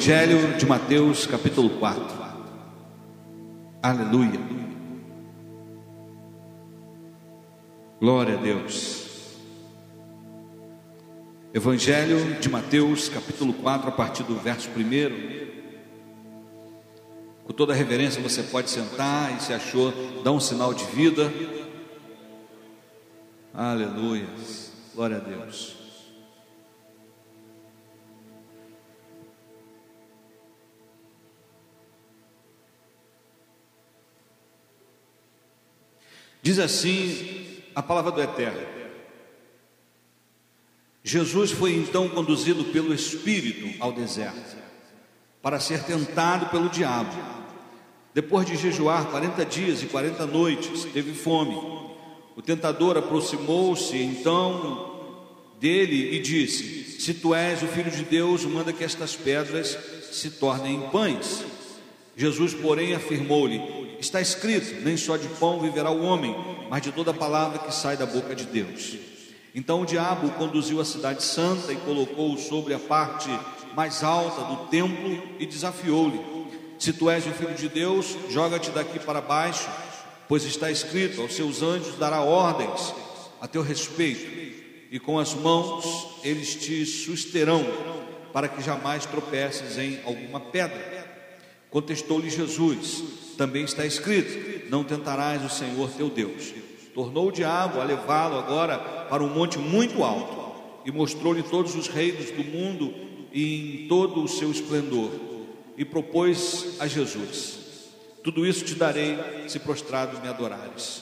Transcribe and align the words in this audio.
Evangelho 0.00 0.56
de 0.56 0.64
Mateus, 0.64 1.26
capítulo 1.26 1.68
4. 1.78 2.02
Aleluia. 3.82 4.40
Glória 8.00 8.38
a 8.38 8.40
Deus. 8.40 9.36
Evangelho 11.52 12.40
de 12.40 12.48
Mateus, 12.48 13.10
capítulo 13.10 13.52
4, 13.52 13.90
a 13.90 13.92
partir 13.92 14.22
do 14.22 14.36
verso 14.36 14.70
1. 14.70 14.72
Com 17.44 17.52
toda 17.52 17.74
reverência, 17.74 18.22
você 18.22 18.42
pode 18.42 18.70
sentar 18.70 19.36
e 19.36 19.42
se 19.42 19.52
achou, 19.52 19.92
dá 20.24 20.32
um 20.32 20.40
sinal 20.40 20.72
de 20.72 20.84
vida. 20.84 21.30
Aleluia. 23.52 24.28
Glória 24.94 25.18
a 25.18 25.20
Deus. 25.20 25.79
Diz 36.42 36.58
assim 36.58 37.46
a 37.74 37.82
palavra 37.82 38.10
do 38.10 38.20
Eterno. 38.20 38.66
Jesus 41.02 41.50
foi 41.50 41.74
então 41.74 42.08
conduzido 42.08 42.64
pelo 42.64 42.92
Espírito 42.94 43.82
ao 43.82 43.92
deserto 43.92 44.56
para 45.42 45.58
ser 45.58 45.82
tentado 45.84 46.46
pelo 46.46 46.68
diabo. 46.68 47.16
Depois 48.12 48.46
de 48.46 48.56
jejuar 48.56 49.06
40 49.06 49.44
dias 49.46 49.82
e 49.82 49.86
40 49.86 50.26
noites, 50.26 50.84
teve 50.92 51.14
fome. 51.14 51.54
O 52.36 52.42
tentador 52.42 52.96
aproximou-se 52.96 53.96
então 53.96 54.90
dele 55.58 56.16
e 56.16 56.18
disse: 56.20 57.00
Se 57.00 57.14
tu 57.14 57.34
és 57.34 57.62
o 57.62 57.66
filho 57.66 57.90
de 57.90 58.02
Deus, 58.02 58.44
manda 58.44 58.72
que 58.72 58.84
estas 58.84 59.14
pedras 59.14 59.78
se 60.10 60.30
tornem 60.30 60.88
pães. 60.90 61.44
Jesus, 62.16 62.52
porém, 62.52 62.94
afirmou-lhe: 62.94 63.58
Está 64.00 64.20
escrito: 64.20 64.82
nem 64.82 64.96
só 64.96 65.16
de 65.16 65.28
pão 65.28 65.60
viverá 65.60 65.90
o 65.90 66.02
homem, 66.02 66.34
mas 66.70 66.82
de 66.82 66.90
toda 66.90 67.12
palavra 67.12 67.58
que 67.58 67.72
sai 67.72 67.96
da 67.96 68.06
boca 68.06 68.34
de 68.34 68.44
Deus. 68.46 68.96
Então 69.54 69.82
o 69.82 69.86
diabo 69.86 70.30
conduziu 70.30 70.80
à 70.80 70.84
cidade 70.84 71.22
santa 71.22 71.72
e 71.72 71.76
colocou-o 71.76 72.38
sobre 72.38 72.72
a 72.72 72.78
parte 72.78 73.28
mais 73.74 74.02
alta 74.02 74.42
do 74.44 74.68
templo 74.68 75.22
e 75.38 75.44
desafiou-lhe: 75.44 76.20
Se 76.78 76.92
tu 76.92 77.10
és 77.10 77.26
o 77.26 77.32
filho 77.32 77.54
de 77.54 77.68
Deus, 77.68 78.16
joga-te 78.30 78.70
daqui 78.70 78.98
para 78.98 79.20
baixo, 79.20 79.68
pois 80.26 80.44
está 80.44 80.70
escrito: 80.70 81.20
aos 81.20 81.34
seus 81.34 81.62
anjos 81.62 81.98
dará 81.98 82.22
ordens 82.22 82.94
a 83.40 83.46
teu 83.46 83.62
respeito, 83.62 84.24
e 84.90 84.98
com 84.98 85.18
as 85.18 85.34
mãos 85.34 86.20
eles 86.24 86.54
te 86.54 86.86
susterão, 86.86 87.66
para 88.32 88.48
que 88.48 88.62
jamais 88.62 89.04
tropeces 89.04 89.76
em 89.76 90.00
alguma 90.06 90.40
pedra. 90.40 91.06
Contestou-lhe 91.70 92.30
Jesus: 92.30 93.02
Também 93.40 93.64
está 93.64 93.86
escrito: 93.86 94.68
Não 94.68 94.84
tentarás 94.84 95.42
o 95.42 95.48
Senhor 95.48 95.88
teu 95.92 96.10
Deus. 96.10 96.52
Tornou 96.92 97.28
o 97.28 97.32
diabo 97.32 97.80
a 97.80 97.84
levá-lo 97.84 98.38
agora 98.38 98.76
para 99.08 99.24
um 99.24 99.32
monte 99.32 99.58
muito 99.58 100.04
alto 100.04 100.60
e 100.84 100.92
mostrou-lhe 100.92 101.42
todos 101.42 101.74
os 101.74 101.88
reinos 101.88 102.30
do 102.32 102.44
mundo 102.44 102.92
em 103.32 103.86
todo 103.88 104.22
o 104.22 104.28
seu 104.28 104.50
esplendor. 104.50 105.10
E 105.74 105.86
propôs 105.86 106.76
a 106.78 106.86
Jesus: 106.86 107.88
Tudo 108.22 108.44
isso 108.44 108.62
te 108.62 108.74
darei 108.74 109.16
se 109.48 109.58
prostrado 109.58 110.20
me 110.20 110.28
adorares. 110.28 111.00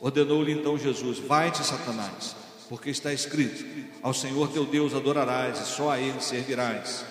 Ordenou-lhe 0.00 0.50
então 0.50 0.76
Jesus: 0.76 1.20
Vai-te, 1.20 1.64
Satanás, 1.64 2.34
porque 2.68 2.90
está 2.90 3.12
escrito: 3.12 3.64
Ao 4.02 4.12
Senhor 4.12 4.48
teu 4.48 4.64
Deus 4.64 4.94
adorarás 4.94 5.60
e 5.60 5.66
só 5.76 5.92
a 5.92 6.00
ele 6.00 6.20
servirás. 6.20 7.04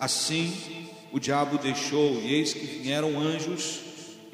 Assim 0.00 0.88
o 1.12 1.20
diabo 1.20 1.58
deixou, 1.58 2.18
e 2.22 2.32
eis 2.32 2.54
que 2.54 2.64
vieram 2.64 3.20
anjos 3.20 3.84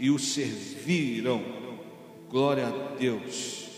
e 0.02 0.10
o 0.10 0.18
serviram. 0.18 1.40
Glória 2.28 2.66
a 2.66 2.96
Deus. 2.96 3.68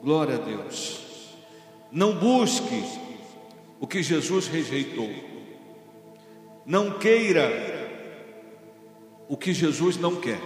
Glória 0.00 0.36
a 0.36 0.38
Deus. 0.38 1.34
Não 1.90 2.14
busque 2.14 2.80
o 3.80 3.88
que 3.88 4.04
Jesus 4.04 4.46
rejeitou. 4.46 5.10
Não 6.64 6.96
queira 6.96 7.50
o 9.28 9.36
que 9.36 9.52
Jesus 9.52 9.96
não 9.96 10.14
quer. 10.14 10.40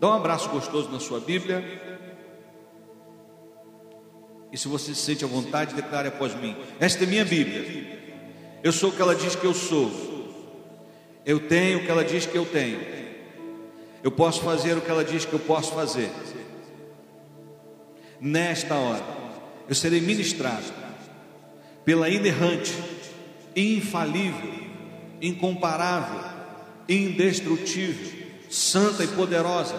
Dá 0.00 0.08
um 0.08 0.14
abraço 0.14 0.48
gostoso 0.48 0.88
na 0.88 0.98
sua 0.98 1.20
Bíblia. 1.20 1.62
E 4.50 4.56
se 4.56 4.68
você 4.68 4.94
se 4.94 5.02
sente 5.02 5.22
à 5.22 5.28
vontade, 5.28 5.74
declare 5.74 6.08
após 6.08 6.34
mim: 6.34 6.56
Esta 6.80 7.04
é 7.04 7.06
minha 7.06 7.26
Bíblia. 7.26 8.00
Eu 8.64 8.72
sou 8.72 8.88
o 8.88 8.92
que 8.92 9.02
ela 9.02 9.14
diz 9.14 9.36
que 9.36 9.44
eu 9.44 9.52
sou. 9.52 10.15
Eu 11.26 11.40
tenho 11.40 11.80
o 11.80 11.82
que 11.82 11.90
ela 11.90 12.04
diz 12.04 12.24
que 12.24 12.36
eu 12.38 12.46
tenho. 12.46 12.80
Eu 14.02 14.12
posso 14.12 14.40
fazer 14.42 14.76
o 14.76 14.80
que 14.80 14.90
ela 14.90 15.04
diz 15.04 15.24
que 15.24 15.32
eu 15.32 15.40
posso 15.40 15.74
fazer. 15.74 16.08
Nesta 18.20 18.76
hora, 18.76 19.02
eu 19.68 19.74
serei 19.74 20.00
ministrado 20.00 20.64
pela 21.84 22.08
inerrante, 22.08 22.72
infalível, 23.56 24.54
incomparável, 25.20 26.20
indestrutível, 26.88 28.28
santa 28.48 29.02
e 29.02 29.08
poderosa 29.08 29.76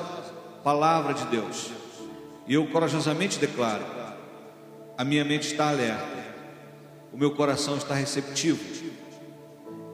palavra 0.63 1.13
de 1.13 1.25
Deus. 1.27 1.71
E 2.45 2.53
eu 2.53 2.67
corajosamente 2.67 3.39
declaro: 3.39 3.85
a 4.97 5.03
minha 5.05 5.23
mente 5.23 5.47
está 5.47 5.69
alerta 5.69 6.17
o 7.17 7.17
meu 7.17 7.31
coração 7.31 7.77
está 7.77 7.93
receptivo 7.95 8.59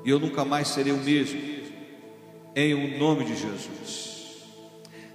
e 0.04 0.10
eu 0.10 0.20
nunca 0.20 0.44
mais 0.44 0.68
serei 0.70 0.92
o 0.92 0.98
mesmo, 0.98 1.40
em 2.56 2.74
o 2.74 2.98
nome 2.98 3.26
de 3.26 3.36
Jesus. 3.36 4.14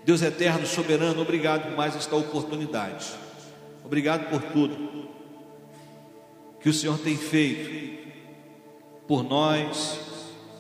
Deus 0.04 0.22
eterno, 0.22 0.66
soberano, 0.66 1.20
obrigado 1.20 1.68
por 1.68 1.76
mais 1.76 1.94
esta 1.94 2.16
oportunidade, 2.16 3.06
obrigado 3.84 4.30
por 4.30 4.42
tudo 4.42 5.08
que 6.60 6.68
o 6.68 6.72
Senhor 6.72 6.98
tem 6.98 7.16
feito 7.16 8.08
por 9.06 9.22
nós, 9.22 9.98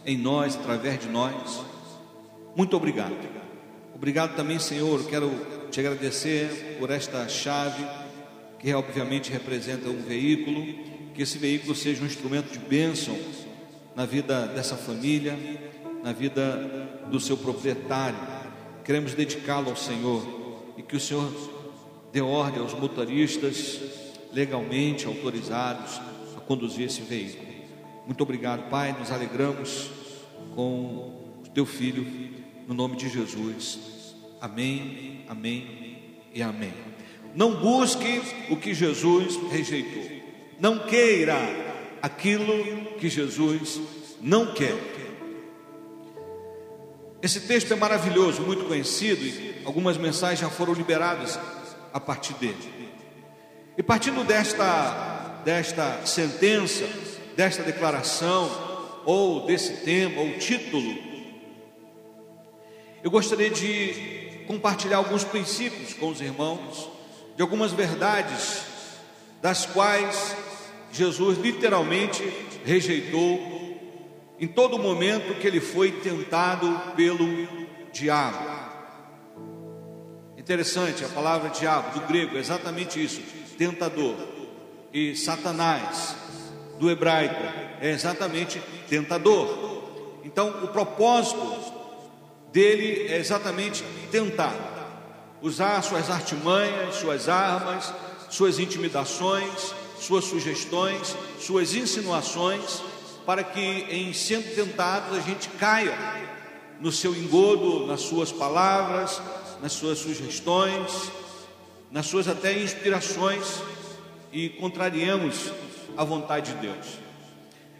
em 0.06 0.16
nós, 0.16 0.56
através 0.56 1.00
de 1.00 1.08
nós. 1.08 1.60
Muito 2.56 2.76
obrigado. 2.76 3.16
Obrigado 3.94 4.36
também, 4.36 4.58
Senhor. 4.58 5.04
Quero 5.06 5.30
te 5.70 5.80
agradecer 5.80 6.76
por 6.78 6.90
esta 6.90 7.28
chave 7.28 7.84
que 8.58 8.72
obviamente 8.72 9.30
representa 9.30 9.88
um 9.88 10.00
veículo 10.00 10.64
que 11.14 11.22
esse 11.22 11.36
veículo 11.36 11.74
seja 11.74 12.02
um 12.02 12.06
instrumento 12.06 12.52
de 12.52 12.58
bênção 12.60 13.16
na 13.98 14.06
vida 14.06 14.46
dessa 14.46 14.76
família, 14.76 15.36
na 16.04 16.12
vida 16.12 16.56
do 17.10 17.18
seu 17.18 17.36
proprietário. 17.36 18.16
Queremos 18.84 19.12
dedicá-lo 19.12 19.70
ao 19.70 19.76
Senhor 19.76 20.22
e 20.76 20.84
que 20.84 20.94
o 20.94 21.00
Senhor 21.00 21.28
dê 22.12 22.20
ordem 22.20 22.62
aos 22.62 22.74
motoristas 22.74 23.80
legalmente 24.32 25.04
autorizados 25.04 26.00
a 26.36 26.40
conduzir 26.40 26.86
esse 26.86 27.00
veículo. 27.00 27.48
Muito 28.06 28.22
obrigado, 28.22 28.70
Pai. 28.70 28.94
Nos 28.96 29.10
alegramos 29.10 29.90
com 30.54 31.42
o 31.44 31.50
teu 31.52 31.66
filho, 31.66 32.06
no 32.68 32.74
nome 32.74 32.94
de 32.94 33.08
Jesus. 33.08 33.80
Amém, 34.40 35.24
amém 35.28 36.20
e 36.32 36.40
amém. 36.40 36.72
Não 37.34 37.56
busque 37.56 38.22
o 38.48 38.56
que 38.56 38.72
Jesus 38.72 39.36
rejeitou. 39.50 40.04
Não 40.60 40.86
queira 40.86 41.67
aquilo 42.02 42.96
que 42.98 43.08
Jesus 43.08 43.80
não 44.20 44.52
quer. 44.54 44.76
Esse 47.20 47.40
texto 47.40 47.72
é 47.72 47.76
maravilhoso, 47.76 48.42
muito 48.42 48.64
conhecido, 48.64 49.24
e 49.24 49.62
algumas 49.64 49.96
mensagens 49.96 50.38
já 50.38 50.48
foram 50.48 50.72
liberadas 50.72 51.38
a 51.92 51.98
partir 51.98 52.34
dele. 52.34 52.78
E 53.76 53.82
partindo 53.82 54.24
desta, 54.24 55.40
desta 55.44 56.06
sentença, 56.06 56.88
desta 57.36 57.62
declaração, 57.62 58.68
ou 59.04 59.46
desse 59.46 59.84
tema, 59.84 60.20
ou 60.20 60.38
título, 60.38 60.96
eu 63.02 63.10
gostaria 63.10 63.50
de 63.50 64.44
compartilhar 64.46 64.98
alguns 64.98 65.24
princípios 65.24 65.94
com 65.94 66.08
os 66.08 66.20
irmãos, 66.20 66.88
de 67.36 67.42
algumas 67.42 67.72
verdades, 67.72 68.62
das 69.40 69.66
quais 69.66 70.36
Jesus 70.92 71.38
literalmente 71.38 72.22
rejeitou 72.64 73.58
em 74.40 74.46
todo 74.46 74.78
momento 74.78 75.38
que 75.40 75.46
ele 75.46 75.60
foi 75.60 75.92
tentado 75.92 76.94
pelo 76.94 77.26
diabo. 77.92 78.58
Interessante, 80.36 81.04
a 81.04 81.08
palavra 81.08 81.50
diabo 81.50 81.98
do 81.98 82.06
grego 82.06 82.36
é 82.36 82.40
exatamente 82.40 83.02
isso, 83.02 83.20
tentador. 83.58 84.14
E 84.92 85.14
Satanás 85.14 86.16
do 86.78 86.90
hebraico 86.90 87.42
é 87.80 87.90
exatamente 87.90 88.62
tentador. 88.88 89.82
Então, 90.24 90.48
o 90.62 90.68
propósito 90.68 91.74
dele 92.52 93.08
é 93.08 93.18
exatamente 93.18 93.84
tentar 94.10 94.54
usar 95.42 95.82
suas 95.82 96.10
artimanhas, 96.10 96.94
suas 96.94 97.28
armas, 97.28 97.92
suas 98.30 98.58
intimidações 98.58 99.74
suas 100.00 100.24
sugestões, 100.24 101.16
suas 101.40 101.74
insinuações 101.74 102.82
para 103.26 103.44
que 103.44 103.60
em 103.60 104.12
sendo 104.14 104.54
tentados 104.54 105.18
a 105.18 105.20
gente 105.20 105.48
caia 105.50 105.94
no 106.80 106.90
seu 106.90 107.14
engodo, 107.14 107.86
nas 107.86 108.00
suas 108.00 108.32
palavras, 108.32 109.20
nas 109.60 109.72
suas 109.72 109.98
sugestões, 109.98 111.12
nas 111.90 112.06
suas 112.06 112.26
até 112.28 112.58
inspirações 112.58 113.62
e 114.32 114.48
contrariemos 114.48 115.52
a 115.96 116.04
vontade 116.04 116.54
de 116.54 116.60
Deus. 116.60 116.86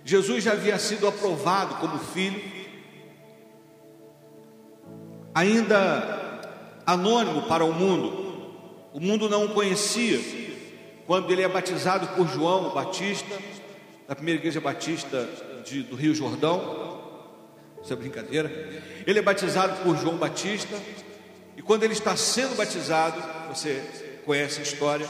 Jesus 0.04 0.44
já 0.44 0.52
havia 0.52 0.78
sido 0.78 1.06
aprovado 1.06 1.76
como 1.76 1.98
filho, 1.98 2.42
ainda 5.34 6.40
anônimo 6.84 7.42
para 7.42 7.64
o 7.64 7.72
mundo, 7.72 8.54
o 8.92 9.00
mundo 9.00 9.28
não 9.28 9.46
o 9.46 9.50
conhecia, 9.50 10.18
quando 11.08 11.30
ele 11.30 11.40
é 11.40 11.48
batizado 11.48 12.06
por 12.08 12.28
João 12.28 12.74
Batista, 12.74 13.34
da 14.06 14.14
primeira 14.14 14.38
igreja 14.38 14.60
batista 14.60 15.26
de, 15.64 15.82
do 15.82 15.96
Rio 15.96 16.14
Jordão, 16.14 17.00
isso 17.82 17.90
é 17.90 17.96
brincadeira. 17.96 18.52
Ele 19.06 19.18
é 19.18 19.22
batizado 19.22 19.82
por 19.82 19.96
João 19.96 20.18
Batista, 20.18 20.78
e 21.56 21.62
quando 21.62 21.84
ele 21.84 21.94
está 21.94 22.14
sendo 22.14 22.54
batizado, 22.56 23.22
você 23.48 23.82
conhece 24.26 24.60
a 24.60 24.62
história, 24.62 25.08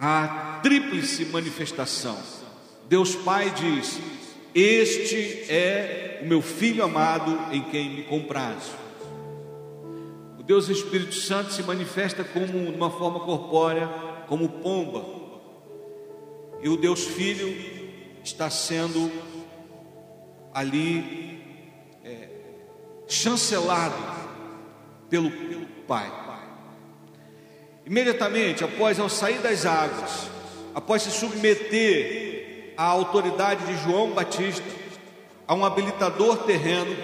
a 0.00 0.58
tríplice 0.64 1.24
manifestação. 1.26 2.18
Deus 2.88 3.14
Pai 3.14 3.50
diz: 3.50 4.00
Este 4.52 5.44
é 5.48 6.18
o 6.22 6.26
meu 6.26 6.42
filho 6.42 6.82
amado 6.82 7.54
em 7.54 7.62
quem 7.62 7.88
me 7.88 8.02
comprazo. 8.02 8.85
Deus 10.46 10.68
Espírito 10.68 11.14
Santo 11.14 11.52
se 11.52 11.62
manifesta 11.64 12.22
como 12.22 12.70
uma 12.70 12.88
forma 12.88 13.20
corpórea, 13.20 13.88
como 14.28 14.48
pomba. 14.48 15.04
E 16.62 16.68
o 16.68 16.76
Deus 16.76 17.04
Filho 17.04 17.52
está 18.22 18.48
sendo 18.48 19.10
ali 20.54 21.42
é, 22.04 22.28
chancelado 23.08 23.96
pelo, 25.10 25.30
pelo 25.30 25.66
Pai. 25.86 26.12
Imediatamente 27.84 28.64
após 28.64 28.98
ao 28.98 29.08
sair 29.08 29.38
das 29.38 29.64
águas, 29.64 30.28
após 30.74 31.02
se 31.02 31.10
submeter 31.12 32.72
à 32.76 32.84
autoridade 32.84 33.64
de 33.64 33.76
João 33.84 34.10
Batista, 34.10 34.64
a 35.46 35.54
um 35.54 35.64
habilitador 35.64 36.38
terreno, 36.38 36.96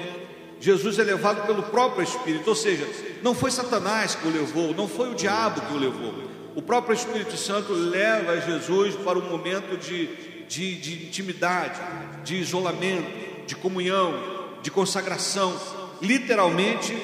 Jesus 0.63 0.97
é 1.01 1.03
levado 1.03 1.45
pelo 1.45 1.65
próprio 1.65 2.05
Espírito, 2.05 2.49
ou 2.49 2.55
seja, 2.55 2.89
não 3.21 3.35
foi 3.35 3.51
Satanás 3.51 4.15
que 4.15 4.29
o 4.29 4.31
levou, 4.31 4.73
não 4.73 4.87
foi 4.87 5.11
o 5.11 5.15
diabo 5.17 5.61
que 5.61 5.75
o 5.75 5.77
levou. 5.77 6.15
O 6.55 6.63
próprio 6.63 6.95
Espírito 6.95 7.37
Santo 7.37 7.73
leva 7.73 8.41
Jesus 8.41 8.95
para 8.95 9.19
um 9.19 9.29
momento 9.29 9.77
de, 9.77 10.07
de, 10.47 10.77
de 10.77 11.07
intimidade, 11.09 11.81
de 12.23 12.37
isolamento, 12.37 13.45
de 13.45 13.57
comunhão, 13.57 14.15
de 14.63 14.71
consagração, 14.71 15.53
literalmente 16.01 16.97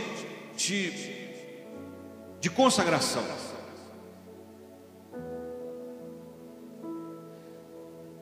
de, 0.56 0.92
de 2.40 2.48
consagração. 2.50 3.24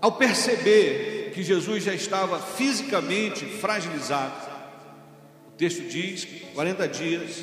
Ao 0.01 0.13
perceber 0.13 1.33
que 1.35 1.43
Jesus 1.43 1.85
já 1.85 1.93
estava 1.93 2.39
fisicamente 2.39 3.45
fragilizado, 3.45 4.46
o 5.57 5.59
texto 5.59 5.89
diz 5.89 6.23
que 6.23 6.41
40 6.53 6.87
dias, 6.87 7.43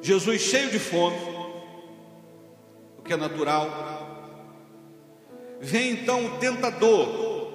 Jesus 0.00 0.40
cheio 0.40 0.70
de 0.70 0.78
fome, 0.78 1.18
o 2.98 3.02
que 3.02 3.12
é 3.12 3.16
natural, 3.18 3.68
vem 5.60 5.90
então 5.90 6.24
o 6.24 6.38
tentador, 6.38 7.52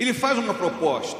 ele 0.00 0.12
faz 0.12 0.36
uma 0.36 0.52
proposta. 0.52 1.16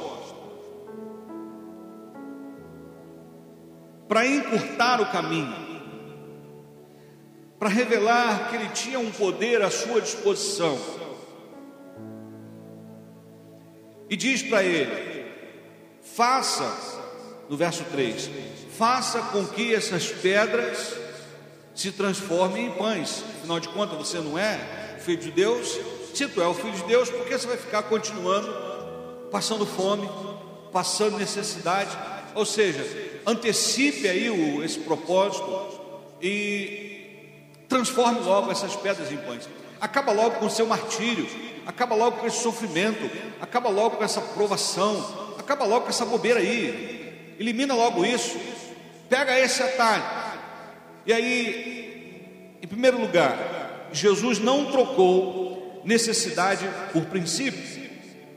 Para 4.09 4.27
encurtar 4.27 4.99
o 4.99 5.09
caminho. 5.09 5.55
Para 7.57 7.69
revelar 7.69 8.49
que 8.49 8.57
ele 8.57 8.69
tinha 8.71 8.99
um 8.99 9.09
poder 9.09 9.61
à 9.61 9.71
sua 9.71 10.01
disposição. 10.01 10.77
E 14.09 14.17
diz 14.17 14.43
para 14.43 14.65
ele: 14.65 15.10
faça, 16.15 16.71
no 17.49 17.57
verso 17.57 17.83
3, 17.91 18.29
faça 18.77 19.21
com 19.31 19.45
que 19.45 19.73
essas 19.73 20.07
pedras 20.07 20.93
se 21.75 21.91
transformem 21.91 22.67
em 22.67 22.71
pães. 22.71 23.23
Afinal 23.37 23.59
de 23.59 23.69
contas, 23.69 23.97
você 23.97 24.19
não 24.19 24.37
é 24.37 24.97
filho 24.99 25.21
de 25.21 25.31
Deus? 25.31 25.79
Se 26.13 26.27
tu 26.27 26.41
é 26.41 26.47
o 26.47 26.53
filho 26.53 26.73
de 26.73 26.83
Deus, 26.83 27.09
por 27.09 27.25
que 27.25 27.37
você 27.37 27.47
vai 27.47 27.57
ficar 27.57 27.83
continuando 27.83 28.51
passando 29.31 29.65
fome, 29.65 30.09
passando 30.71 31.17
necessidade? 31.17 31.97
Ou 32.35 32.45
seja, 32.45 32.85
antecipe 33.25 34.07
aí 34.07 34.29
o, 34.29 34.63
esse 34.63 34.79
propósito 34.79 35.79
e 36.21 36.91
Transforme 37.71 38.19
logo 38.19 38.51
essas 38.51 38.75
pedras 38.75 39.09
em 39.13 39.15
pães. 39.15 39.47
Acaba 39.79 40.11
logo 40.11 40.39
com 40.39 40.47
o 40.47 40.49
seu 40.49 40.67
martírio. 40.67 41.25
Acaba 41.65 41.95
logo 41.95 42.17
com 42.17 42.27
esse 42.27 42.43
sofrimento. 42.43 43.09
Acaba 43.39 43.69
logo 43.69 43.95
com 43.95 44.03
essa 44.03 44.19
provação. 44.19 45.20
Acaba 45.51 45.65
logo 45.65 45.81
com 45.81 45.89
essa 45.89 46.05
bobeira 46.05 46.39
aí. 46.39 47.35
Elimina 47.37 47.73
logo 47.73 48.05
isso. 48.05 48.39
Pega 49.09 49.37
esse 49.37 49.61
atalho. 49.61 50.03
E 51.05 51.11
aí, 51.11 52.57
em 52.61 52.67
primeiro 52.67 52.97
lugar, 52.97 53.89
Jesus 53.91 54.39
não 54.39 54.71
trocou 54.71 55.81
necessidade 55.83 56.65
por 56.93 57.03
princípio. 57.07 57.61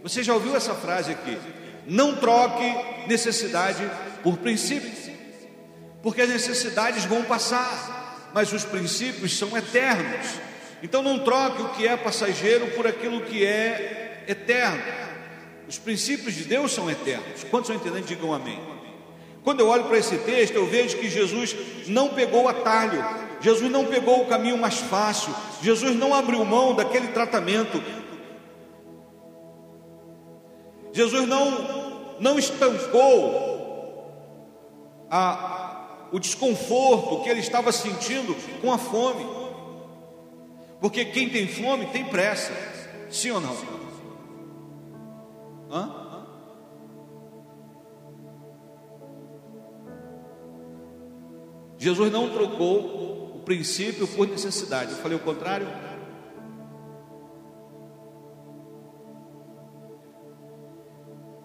Você 0.02 0.24
já 0.24 0.34
ouviu 0.34 0.56
essa 0.56 0.74
frase 0.74 1.12
aqui? 1.12 1.38
Não 1.86 2.16
troque 2.16 2.64
necessidade 3.06 3.88
por 4.24 4.38
princípio, 4.38 4.90
porque 6.02 6.22
as 6.22 6.30
necessidades 6.30 7.04
vão 7.04 7.22
passar 7.22 8.02
mas 8.34 8.52
os 8.52 8.64
princípios 8.64 9.38
são 9.38 9.56
eternos. 9.56 10.26
Então 10.82 11.00
não 11.00 11.20
troque 11.20 11.62
o 11.62 11.68
que 11.68 11.86
é 11.86 11.96
passageiro 11.96 12.66
por 12.72 12.84
aquilo 12.84 13.20
que 13.20 13.46
é 13.46 14.24
eterno. 14.26 15.03
Os 15.68 15.78
princípios 15.78 16.34
de 16.34 16.44
Deus 16.44 16.72
são 16.72 16.90
eternos. 16.90 17.44
Quantos 17.50 17.70
estão 17.70 17.74
entendendo? 17.74 18.06
Digam 18.06 18.32
amém. 18.32 18.60
Quando 19.42 19.60
eu 19.60 19.68
olho 19.68 19.84
para 19.84 19.98
esse 19.98 20.16
texto, 20.18 20.54
eu 20.54 20.66
vejo 20.66 20.96
que 20.96 21.08
Jesus 21.08 21.54
não 21.86 22.08
pegou 22.10 22.48
atalho, 22.48 23.04
Jesus 23.40 23.70
não 23.70 23.84
pegou 23.84 24.22
o 24.22 24.26
caminho 24.26 24.56
mais 24.56 24.78
fácil, 24.78 25.34
Jesus 25.62 25.94
não 25.96 26.14
abriu 26.14 26.42
mão 26.46 26.74
daquele 26.74 27.08
tratamento, 27.08 27.82
Jesus 30.94 31.28
não, 31.28 32.16
não 32.20 32.38
estancou 32.38 33.54
a, 35.10 36.08
o 36.10 36.18
desconforto 36.18 37.22
que 37.22 37.28
ele 37.28 37.40
estava 37.40 37.70
sentindo 37.70 38.34
com 38.62 38.72
a 38.72 38.78
fome. 38.78 39.26
Porque 40.80 41.04
quem 41.04 41.28
tem 41.28 41.48
fome 41.48 41.86
tem 41.86 42.04
pressa, 42.04 42.52
sim 43.10 43.30
ou 43.30 43.40
não? 43.40 43.83
Hã? 45.70 46.02
Jesus 51.78 52.10
não 52.10 52.30
trocou 52.30 53.36
o 53.36 53.42
princípio 53.44 54.06
por 54.08 54.26
necessidade. 54.26 54.92
Eu 54.92 54.98
falei 54.98 55.16
o 55.16 55.20
contrário? 55.20 55.66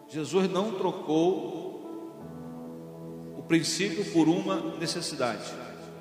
Jesus 0.07 0.49
não 0.49 0.71
trocou 0.71 1.69
princípio 3.49 4.05
por 4.13 4.29
uma 4.29 4.77
necessidade. 4.77 5.51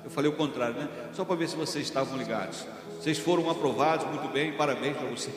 Eu 0.03 0.11
falei 0.11 0.29
o 0.29 0.35
contrário, 0.35 0.75
né? 0.75 0.87
Só 1.13 1.25
para 1.25 1.35
ver 1.35 1.49
se 1.49 1.55
vocês 1.55 1.83
estavam 1.83 2.15
ligados. 2.15 2.63
Vocês 2.99 3.17
foram 3.17 3.49
aprovados, 3.49 4.05
muito 4.05 4.31
bem, 4.31 4.53
parabéns 4.53 4.95
para 4.95 5.09
vocês. 5.09 5.35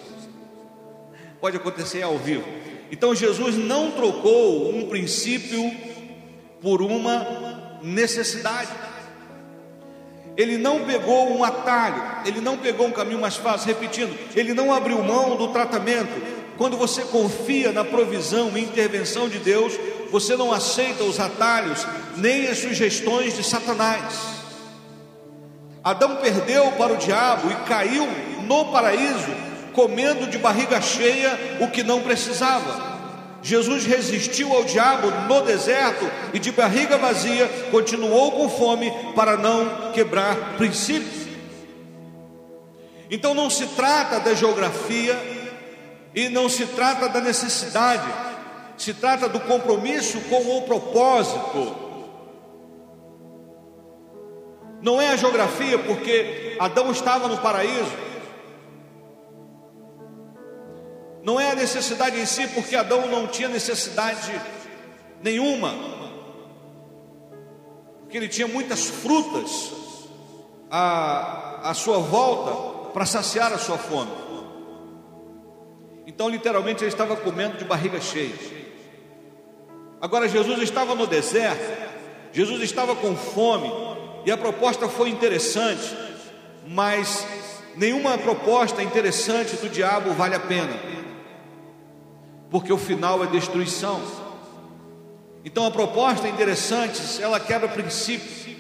Pode 1.41 1.57
acontecer 1.57 2.03
ao 2.03 2.19
vivo. 2.19 2.45
Então 2.93 3.15
Jesus 3.15 3.57
não 3.57 3.91
trocou 3.93 4.71
um 4.71 4.87
princípio 4.87 5.75
por 6.61 6.83
uma 6.83 7.81
necessidade. 7.83 8.69
Ele 10.37 10.59
não 10.59 10.85
pegou 10.85 11.35
um 11.37 11.43
atalho, 11.43 12.03
ele 12.27 12.41
não 12.41 12.59
pegou 12.59 12.87
um 12.87 12.93
caminho 12.93 13.19
mais 13.19 13.37
fácil, 13.37 13.69
repetindo, 13.69 14.15
ele 14.37 14.53
não 14.53 14.73
abriu 14.73 15.03
mão 15.03 15.37
do 15.37 15.49
tratamento. 15.49 16.13
Quando 16.59 16.77
você 16.77 17.03
confia 17.03 17.73
na 17.73 17.83
provisão 17.83 18.57
e 18.57 18.61
intervenção 18.61 19.27
de 19.27 19.39
Deus, 19.39 19.73
você 20.11 20.37
não 20.37 20.53
aceita 20.53 21.03
os 21.03 21.19
atalhos 21.19 21.87
nem 22.19 22.47
as 22.47 22.59
sugestões 22.59 23.35
de 23.35 23.43
Satanás. 23.43 24.21
Adão 25.83 26.17
perdeu 26.17 26.71
para 26.73 26.93
o 26.93 26.99
diabo 26.99 27.51
e 27.51 27.55
caiu 27.67 28.07
no 28.47 28.67
paraíso, 28.67 29.31
comendo 29.73 30.27
de 30.27 30.39
barriga 30.39 30.81
cheia 30.81 31.59
o 31.61 31.69
que 31.69 31.83
não 31.83 32.03
precisava. 32.03 32.93
Jesus 33.43 33.85
resistiu 33.85 34.53
ao 34.53 34.63
diabo 34.65 35.11
no 35.29 35.43
deserto 35.43 36.09
e 36.33 36.39
de 36.39 36.53
barriga 36.53 36.97
vazia 36.97 37.49
continuou 37.71 38.31
com 38.33 38.49
fome 38.49 38.93
para 39.17 39.37
não 39.37 39.91
quebrar 39.93 40.57
princípios. 40.57 41.27
Então 43.11 43.35
não 43.35 43.51
se 43.51 43.67
trata 43.67 44.21
da 44.21 44.33
geografia 44.33 45.19
e 46.15 46.29
não 46.29 46.49
se 46.49 46.67
trata 46.67 47.09
da 47.09 47.21
necessidade, 47.21 48.09
se 48.79 48.95
trata 48.95 49.29
do 49.29 49.41
compromisso 49.41 50.21
com 50.23 50.59
o 50.59 50.63
propósito. 50.63 51.77
Não 54.81 55.01
é 55.01 55.09
a 55.09 55.17
geografia, 55.17 55.79
porque 55.79 56.57
Adão 56.59 56.91
estava 56.91 57.29
no 57.29 57.39
paraíso. 57.39 58.12
Não 61.23 61.39
é 61.39 61.51
a 61.51 61.55
necessidade 61.55 62.19
em 62.19 62.27
si, 62.27 62.47
porque 62.49 62.75
Adão 62.75 63.07
não 63.07 63.27
tinha 63.27 63.49
necessidade 63.49 64.33
nenhuma. 65.23 65.73
Porque 68.01 68.17
ele 68.17 68.29
tinha 68.29 68.49
muitas 68.49 68.87
frutas 68.89 69.73
à, 70.71 71.71
à 71.71 71.75
sua 71.75 71.99
volta 71.99 72.91
para 72.91 73.07
saciar 73.07 73.53
a 73.53 73.59
sua 73.59 73.79
fome. 73.79 74.11
Então, 76.07 76.29
literalmente, 76.29 76.83
ele 76.83 76.91
estava 76.91 77.17
comendo 77.17 77.57
de 77.57 77.65
barriga 77.65 78.01
cheia. 78.01 78.35
Agora, 80.01 80.29
Jesus 80.29 80.61
estava 80.61 80.97
no 80.97 81.07
deserto, 81.07 81.93
Jesus 82.33 82.61
estava 82.63 82.97
com 82.97 83.15
fome, 83.15 83.73
e 84.27 84.31
a 84.33 84.37
proposta 84.37 84.89
foi 84.89 85.11
interessante, 85.11 85.97
mas 86.67 87.25
nenhuma 87.77 88.19
proposta 88.19 88.83
interessante 88.83 89.57
do 89.57 89.69
diabo 89.69 90.13
vale 90.13 90.35
a 90.35 90.41
pena, 90.41 90.75
porque 92.53 92.71
o 92.71 92.77
final 92.77 93.25
é 93.25 93.27
destruição. 93.29 93.99
Então 95.43 95.65
a 95.65 95.71
proposta 95.71 96.29
é 96.29 96.31
interessante, 96.31 97.01
ela 97.21 97.41
quebra 97.41 97.67
princípios. 97.67 98.55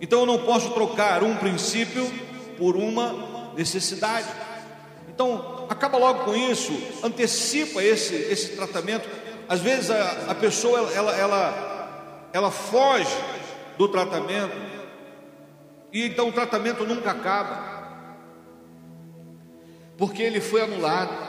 Então 0.00 0.20
eu 0.20 0.26
não 0.26 0.40
posso 0.40 0.72
trocar 0.72 1.22
um 1.22 1.36
princípio 1.36 2.04
por 2.58 2.76
uma 2.76 3.52
necessidade. 3.54 4.26
Então 5.08 5.66
acaba 5.70 5.96
logo 5.96 6.24
com 6.24 6.34
isso, 6.34 6.72
antecipa 7.02 7.82
esse, 7.82 8.14
esse 8.14 8.56
tratamento. 8.56 9.08
Às 9.48 9.60
vezes 9.60 9.92
a, 9.92 10.32
a 10.32 10.34
pessoa 10.34 10.80
ela, 10.92 11.16
ela, 11.16 12.28
ela 12.32 12.50
foge 12.50 13.16
do 13.78 13.88
tratamento, 13.88 14.56
e 15.92 16.06
então 16.06 16.28
o 16.28 16.32
tratamento 16.32 16.84
nunca 16.84 17.12
acaba, 17.12 18.16
porque 19.96 20.22
ele 20.22 20.40
foi 20.40 20.62
anulado, 20.62 21.25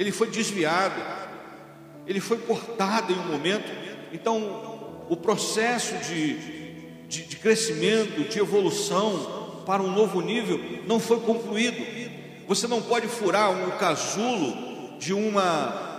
ele 0.00 0.10
foi 0.10 0.28
desviado, 0.28 0.98
ele 2.06 2.20
foi 2.20 2.38
cortado 2.38 3.12
em 3.12 3.16
um 3.18 3.26
momento. 3.26 3.70
Então, 4.14 5.04
o 5.10 5.14
processo 5.14 5.94
de, 5.98 7.02
de, 7.06 7.26
de 7.26 7.36
crescimento, 7.36 8.26
de 8.26 8.38
evolução 8.38 9.62
para 9.66 9.82
um 9.82 9.92
novo 9.92 10.22
nível 10.22 10.58
não 10.86 10.98
foi 10.98 11.20
concluído. 11.20 11.76
Você 12.48 12.66
não 12.66 12.80
pode 12.80 13.08
furar 13.08 13.50
um 13.50 13.72
casulo 13.72 14.98
de 14.98 15.12
uma 15.12 15.90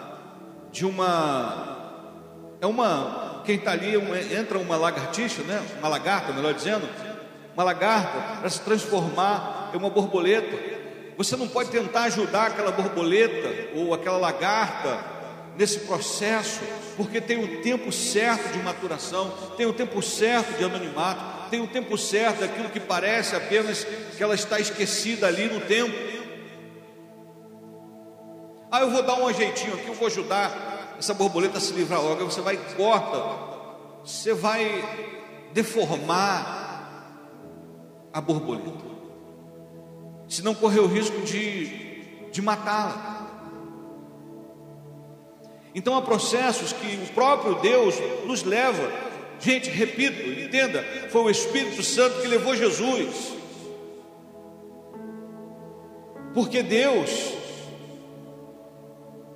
de 0.72 0.84
uma 0.84 2.08
é 2.60 2.66
uma 2.66 3.44
quem 3.46 3.58
está 3.58 3.72
ali, 3.72 3.94
entra 4.36 4.58
uma 4.58 4.78
lagartixa, 4.78 5.44
né? 5.44 5.64
uma 5.78 5.88
lagarta, 5.88 6.34
melhor 6.34 6.56
dizendo, 6.56 6.90
uma 7.54 7.64
lagarta 7.64 8.40
para 8.40 8.50
se 8.50 8.62
transformar 8.62 9.70
em 9.76 9.78
uma 9.78 9.92
borboleta. 9.92 10.81
Você 11.18 11.36
não 11.36 11.48
pode 11.48 11.70
tentar 11.70 12.04
ajudar 12.04 12.48
aquela 12.48 12.72
borboleta 12.72 13.70
ou 13.76 13.94
aquela 13.94 14.18
lagarta 14.18 15.04
nesse 15.58 15.80
processo, 15.82 16.62
porque 16.96 17.20
tem 17.20 17.44
o 17.44 17.62
tempo 17.62 17.92
certo 17.92 18.52
de 18.52 18.60
maturação, 18.60 19.32
tem 19.58 19.66
o 19.66 19.74
tempo 19.74 20.02
certo 20.02 20.58
de 20.58 20.64
anonimato, 20.64 21.50
tem 21.50 21.62
o 21.62 21.68
tempo 21.68 21.98
certo 21.98 22.40
daquilo 22.40 22.70
que 22.70 22.80
parece 22.80 23.36
apenas 23.36 23.84
que 23.84 24.24
ela 24.24 24.34
está 24.34 24.60
esquecida 24.60 25.28
ali 25.28 25.48
no 25.48 25.60
tempo. 25.62 25.94
Ah, 28.72 28.80
eu 28.82 28.90
vou 28.90 29.04
dar 29.04 29.16
um 29.16 29.34
jeitinho 29.34 29.74
aqui, 29.74 29.88
eu 29.88 29.94
vou 29.94 30.08
ajudar 30.08 30.96
essa 30.98 31.14
borboleta 31.14 31.60
se 31.60 31.74
livrar 31.74 32.02
logo, 32.02 32.24
você 32.24 32.42
vai 32.42 32.58
corta, 32.78 33.22
você 34.06 34.34
vai 34.34 34.84
deformar 35.52 36.62
a 38.14 38.22
borboleta, 38.22 38.91
se 40.32 40.42
não 40.42 40.56
correr 40.56 40.80
o 40.80 40.88
risco 40.88 41.20
de, 41.24 41.66
de 42.32 42.42
matá-la. 42.42 43.28
Então 45.76 45.94
há 45.94 46.02
processos 46.02 46.72
que 46.72 46.96
o 47.04 47.14
próprio 47.14 47.56
Deus 47.56 47.96
nos 48.26 48.42
leva. 48.42 48.90
Gente, 49.42 49.70
repito, 49.70 50.22
entenda, 50.40 50.86
foi 51.10 51.24
o 51.24 51.30
Espírito 51.30 51.84
Santo 51.84 52.22
que 52.22 52.28
levou 52.28 52.56
Jesus. 52.56 53.34
Porque 56.34 56.64
Deus 56.64 57.34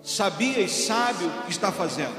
sabia 0.01 0.61
e 0.61 0.69
sabe 0.69 1.25
o 1.25 1.43
que 1.43 1.51
está 1.51 1.73
fazendo. 1.73 2.15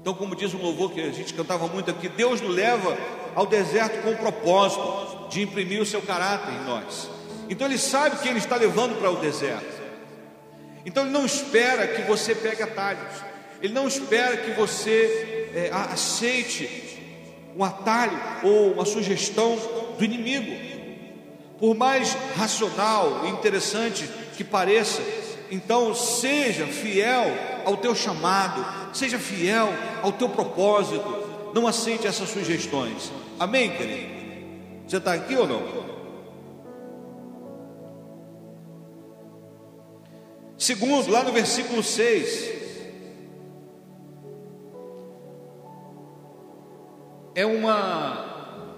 Então, 0.00 0.12
como 0.12 0.34
diz 0.34 0.52
um 0.52 0.60
louvor 0.60 0.90
que 0.90 1.00
a 1.00 1.12
gente 1.12 1.32
cantava 1.34 1.68
muito 1.68 1.88
aqui, 1.88 2.08
Deus 2.08 2.40
nos 2.40 2.52
leva 2.52 2.98
ao 3.36 3.46
deserto 3.46 4.02
com 4.02 4.16
propósito 4.16 5.21
de 5.32 5.40
imprimir 5.40 5.80
o 5.80 5.86
seu 5.86 6.02
caráter 6.02 6.52
em 6.52 6.64
nós. 6.64 7.08
Então, 7.48 7.66
Ele 7.66 7.78
sabe 7.78 8.18
que 8.18 8.28
Ele 8.28 8.38
está 8.38 8.56
levando 8.56 8.98
para 8.98 9.10
o 9.10 9.16
deserto. 9.16 9.82
Então, 10.84 11.04
Ele 11.04 11.12
não 11.12 11.24
espera 11.24 11.88
que 11.88 12.02
você 12.02 12.34
pegue 12.34 12.62
atalhos, 12.62 13.12
Ele 13.62 13.72
não 13.72 13.88
espera 13.88 14.36
que 14.36 14.50
você 14.50 15.50
é, 15.54 15.70
aceite 15.72 16.90
um 17.56 17.64
atalho 17.64 18.18
ou 18.42 18.72
uma 18.72 18.84
sugestão 18.84 19.58
do 19.98 20.04
inimigo. 20.04 20.72
Por 21.58 21.74
mais 21.74 22.16
racional 22.36 23.22
e 23.24 23.28
interessante 23.28 24.08
que 24.36 24.44
pareça, 24.44 25.02
então, 25.50 25.94
seja 25.94 26.66
fiel 26.66 27.30
ao 27.64 27.76
teu 27.76 27.94
chamado, 27.94 28.64
seja 28.94 29.18
fiel 29.18 29.68
ao 30.02 30.12
teu 30.12 30.28
propósito. 30.28 31.04
Não 31.54 31.66
aceite 31.66 32.06
essas 32.06 32.30
sugestões. 32.30 33.12
Amém, 33.38 33.70
querido? 33.70 34.21
Você 34.92 34.98
está 34.98 35.14
aqui 35.14 35.34
ou 35.34 35.48
não? 35.48 35.62
Segundo, 40.58 41.10
lá 41.10 41.24
no 41.24 41.32
versículo 41.32 41.82
6, 41.82 42.52
é 47.34 47.46
uma. 47.46 48.68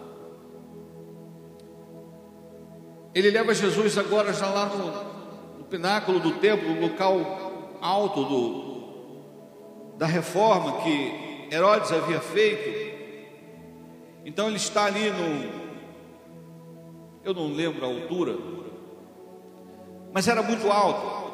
Ele 3.13 3.31
leva 3.33 3.53
Jesus 3.53 3.99
agora 3.99 4.33
já 4.33 4.49
lá 4.49 4.67
no, 4.67 5.65
pináculo 5.65 6.21
do 6.21 6.35
templo, 6.35 6.77
o 6.77 6.81
local 6.81 7.79
alto 7.81 8.25
do, 8.25 9.97
da 9.99 10.07
reforma 10.07 10.81
que 10.81 11.49
Herodes 11.51 11.91
havia 11.91 12.21
feito. 12.21 12.95
Então 14.25 14.47
ele 14.47 14.59
está 14.59 14.85
ali 14.85 15.11
no. 15.11 15.74
Eu 17.25 17.33
não 17.33 17.53
lembro 17.53 17.85
a 17.85 17.89
altura, 17.89 18.37
mas 20.13 20.29
era 20.29 20.43
muito 20.43 20.71
alto. 20.71 21.25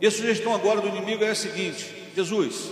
E 0.00 0.06
a 0.06 0.10
sugestão 0.10 0.54
agora 0.54 0.80
do 0.80 0.88
inimigo 0.88 1.22
é 1.22 1.30
a 1.30 1.34
seguinte: 1.34 2.10
Jesus, 2.14 2.70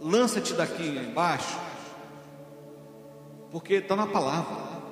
lança-te 0.00 0.54
daqui 0.54 0.82
embaixo, 0.82 1.58
porque 3.50 3.74
está 3.74 3.94
na 3.94 4.06
palavra 4.06 4.82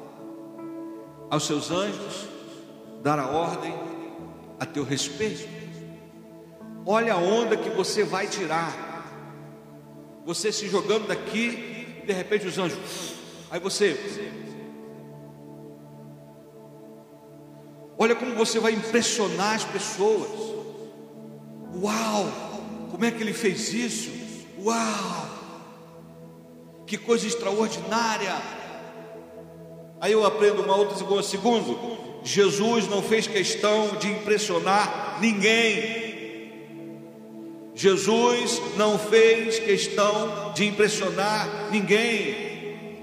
aos 1.29 1.45
seus 1.45 1.71
anjos, 1.71 2.29
dar 3.03 3.19
a 3.19 3.29
ordem 3.29 3.75
a 4.61 4.65
teu 4.65 4.85
respeito. 4.85 5.49
Olha 6.87 7.15
a 7.15 7.19
onda 7.19 7.57
que 7.57 7.71
você 7.71 8.05
vai 8.05 8.29
tirar. 8.29 8.85
Você 10.25 10.53
se 10.53 10.69
jogando 10.69 11.09
daqui, 11.09 12.03
de 12.07 12.13
repente 12.13 12.47
os 12.47 12.59
anjos. 12.59 13.16
Aí 13.51 13.61
você. 13.61 13.97
Olha 17.99 18.15
como 18.15 18.35
você 18.35 18.59
vai 18.59 18.73
impressionar 18.73 19.55
as 19.55 19.65
pessoas. 19.65 20.31
Uau! 21.83 22.27
Como 22.91 23.05
é 23.05 23.11
que 23.11 23.23
ele 23.23 23.33
fez 23.33 23.73
isso? 23.73 24.11
Uau! 24.59 25.29
Que 26.87 26.97
coisa 26.97 27.27
extraordinária! 27.27 28.35
Aí 30.01 30.13
eu 30.13 30.25
aprendo 30.25 30.63
uma 30.63 30.77
outra 30.77 31.03
coisa. 31.05 31.29
Segundo, 31.29 32.21
Jesus 32.23 32.89
não 32.89 33.03
fez 33.03 33.27
questão 33.27 33.97
de 33.97 34.11
impressionar 34.11 35.19
ninguém. 35.21 36.05
Jesus 37.75 38.61
não 38.77 38.99
fez 38.99 39.59
questão 39.59 40.53
de 40.55 40.67
impressionar 40.67 41.71
ninguém. 41.71 42.46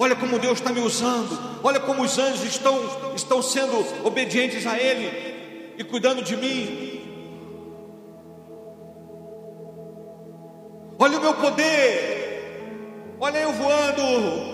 Olha 0.04 0.18
como 0.18 0.38
Deus 0.38 0.60
está 0.60 0.74
me 0.74 0.82
usando. 0.82 1.62
Olha 1.64 1.80
como 1.80 2.04
os 2.04 2.20
anjos 2.20 2.44
estão, 2.44 2.78
estão 3.16 3.42
sendo 3.42 4.06
obedientes 4.06 4.68
a 4.68 4.78
Ele 4.78 5.74
e 5.78 5.84
cuidando 5.86 6.22
de 6.22 6.36
mim. 6.36 7.00
Olha 11.00 11.18
o 11.18 11.22
meu 11.22 11.34
poder. 11.36 13.16
Olha 13.18 13.38
eu 13.38 13.54
voando. 13.54 14.02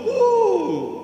Uh! 0.08 1.00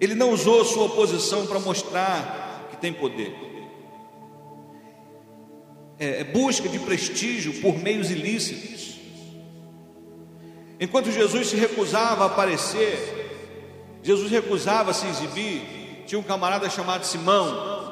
Ele 0.00 0.16
não 0.16 0.32
usou 0.32 0.64
sua 0.64 0.88
posição 0.88 1.46
para 1.46 1.60
mostrar 1.60 2.66
que 2.72 2.76
tem 2.76 2.92
poder. 2.92 3.32
É, 5.96 6.22
é 6.22 6.24
busca 6.24 6.68
de 6.68 6.80
prestígio 6.80 7.60
por 7.60 7.78
meios 7.78 8.10
ilícitos. 8.10 8.89
Enquanto 10.80 11.12
Jesus 11.12 11.48
se 11.48 11.56
recusava 11.56 12.24
a 12.24 12.26
aparecer, 12.28 13.20
Jesus 14.02 14.30
recusava 14.30 14.94
se 14.94 15.06
exibir. 15.06 16.04
Tinha 16.06 16.18
um 16.18 16.22
camarada 16.22 16.70
chamado 16.70 17.04
Simão, 17.04 17.90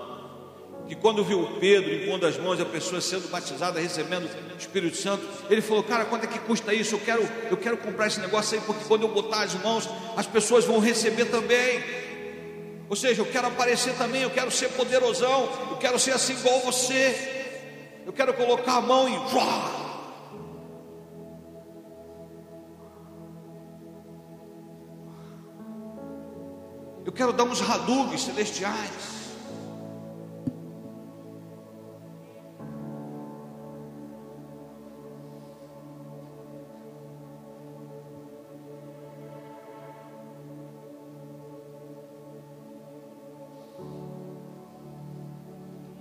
que 0.89 0.95
quando 0.95 1.23
viu 1.23 1.59
Pedro 1.61 1.95
impondo 1.95 2.27
as 2.27 2.39
mãos 2.39 2.59
e 2.59 2.63
a 2.63 2.65
pessoa 2.65 2.99
sendo 3.03 3.29
batizada, 3.29 3.79
recebendo 3.79 4.25
o 4.25 4.59
Espírito 4.59 4.97
Santo, 4.97 5.23
ele 5.51 5.61
falou: 5.61 5.83
Cara, 5.83 6.07
quanto 6.07 6.25
é 6.25 6.27
que 6.27 6.39
custa 6.39 6.73
isso? 6.73 6.95
Eu 6.95 7.01
quero, 7.01 7.29
eu 7.51 7.57
quero 7.59 7.77
comprar 7.77 8.07
esse 8.07 8.21
negócio 8.21 8.59
aí, 8.59 8.65
porque 8.65 8.83
quando 8.87 9.03
eu 9.03 9.09
botar 9.09 9.43
as 9.43 9.55
mãos, 9.63 9.87
as 10.17 10.27
pessoas 10.27 10.65
vão 10.65 10.79
receber 10.79 11.27
também. 11.27 11.85
Ou 12.89 12.97
seja, 12.97 13.21
eu 13.21 13.27
quero 13.27 13.49
aparecer 13.49 13.93
também, 13.99 14.23
eu 14.23 14.31
quero 14.31 14.51
ser 14.51 14.71
poderosão, 14.71 15.51
eu 15.73 15.77
quero 15.77 15.99
ser 15.99 16.13
assim 16.13 16.33
igual 16.33 16.61
você. 16.61 17.37
Eu 18.07 18.15
quero 18.15 18.33
colocar 18.33 18.77
a 18.77 18.81
mão 18.81 19.07
e. 19.07 19.15
quero 27.19 27.33
dar 27.33 27.43
uns 27.43 27.61
radugues 27.61 28.21
celestiais. 28.21 29.19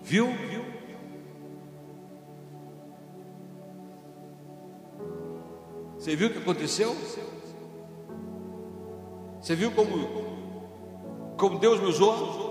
Viu? 0.03 0.27
Você 5.97 6.15
viu 6.15 6.27
o 6.27 6.31
que 6.31 6.37
aconteceu? 6.37 6.95
Você 9.41 9.55
viu 9.55 9.71
como, 9.71 10.46
como 11.37 11.59
Deus 11.59 11.79
me 11.79 11.87
usou? 11.87 12.47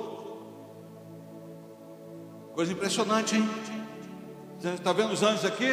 Coisa 2.55 2.73
impressionante, 2.73 3.37
hein? 3.37 3.49
Você 4.59 4.69
está 4.71 4.93
vendo 4.93 5.13
os 5.13 5.23
anjos 5.23 5.45
aqui? 5.45 5.67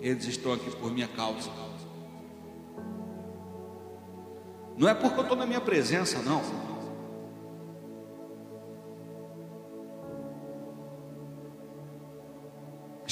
Eles 0.00 0.24
estão 0.26 0.52
aqui 0.52 0.70
por 0.76 0.90
minha 0.90 1.08
causa. 1.08 1.50
Não 4.76 4.88
é 4.88 4.94
porque 4.94 5.18
eu 5.18 5.22
estou 5.22 5.36
na 5.36 5.46
minha 5.46 5.60
presença, 5.60 6.20
não. 6.22 6.68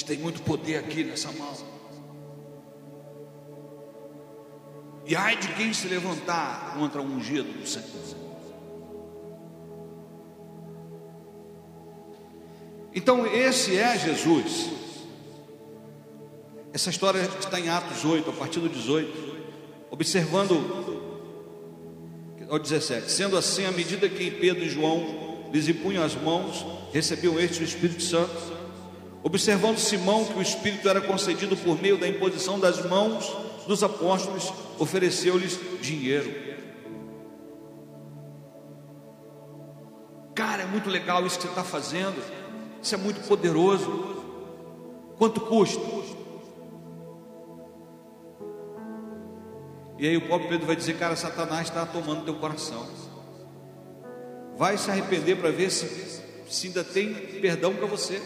tem 0.07 0.17
muito 0.17 0.41
poder 0.41 0.77
aqui 0.77 1.03
nessa 1.03 1.29
mão. 1.33 1.53
E 5.07 5.15
ai 5.15 5.37
de 5.37 5.47
quem 5.53 5.73
se 5.73 5.87
levantar 5.87 6.75
contra 6.77 7.01
o 7.01 7.05
ungido 7.05 7.51
do 7.51 7.67
Senhor. 7.67 7.87
Então, 12.93 13.25
esse 13.25 13.77
é 13.77 13.97
Jesus. 13.97 14.69
Essa 16.73 16.89
história 16.89 17.21
está 17.39 17.59
em 17.59 17.69
Atos 17.69 18.03
8, 18.03 18.29
a 18.29 18.33
partir 18.33 18.59
do 18.59 18.67
18, 18.67 19.37
observando 19.89 21.15
ao 22.49 22.59
17. 22.59 23.09
Sendo 23.09 23.37
assim, 23.37 23.65
à 23.65 23.71
medida 23.71 24.09
que 24.09 24.29
Pedro 24.29 24.63
e 24.63 24.69
João 24.69 25.49
lhes 25.53 25.67
impunham 25.69 26.03
as 26.03 26.15
mãos, 26.15 26.65
recebiam 26.91 27.39
este 27.39 27.61
o 27.61 27.63
Espírito 27.63 28.03
Santo 28.03 28.57
Observando 29.27 29.77
Simão 29.77 30.23
que 30.23 30.39
o 30.39 30.41
Espírito 30.41 30.87
era 30.87 31.01
concedido 31.01 31.57
por 31.57 31.81
meio 31.81 31.97
da 31.97 32.07
imposição 32.07 32.57
das 32.57 32.85
mãos 32.85 33.29
dos 33.67 33.83
apóstolos, 33.83 34.51
ofereceu-lhes 34.79 35.59
dinheiro. 35.81 36.47
Cara, 40.33 40.63
é 40.63 40.65
muito 40.65 40.89
legal 40.89 41.25
isso 41.25 41.37
que 41.37 41.43
você 41.43 41.49
está 41.49 41.63
fazendo, 41.63 42.15
isso 42.81 42.95
é 42.95 42.97
muito 42.97 43.27
poderoso. 43.27 44.15
Quanto 45.17 45.41
custa? 45.41 45.81
E 49.97 50.07
aí 50.07 50.15
o 50.15 50.27
pobre 50.27 50.47
Pedro 50.47 50.67
vai 50.67 50.75
dizer: 50.75 50.97
Cara, 50.97 51.15
Satanás 51.15 51.67
está 51.67 51.85
tomando 51.85 52.23
teu 52.23 52.35
coração. 52.35 52.87
Vai 54.55 54.77
se 54.77 54.89
arrepender 54.89 55.37
para 55.37 55.49
ver 55.49 55.71
se, 55.71 56.21
se 56.47 56.67
ainda 56.67 56.83
tem 56.83 57.13
perdão 57.41 57.73
para 57.73 57.87
você. 57.87 58.21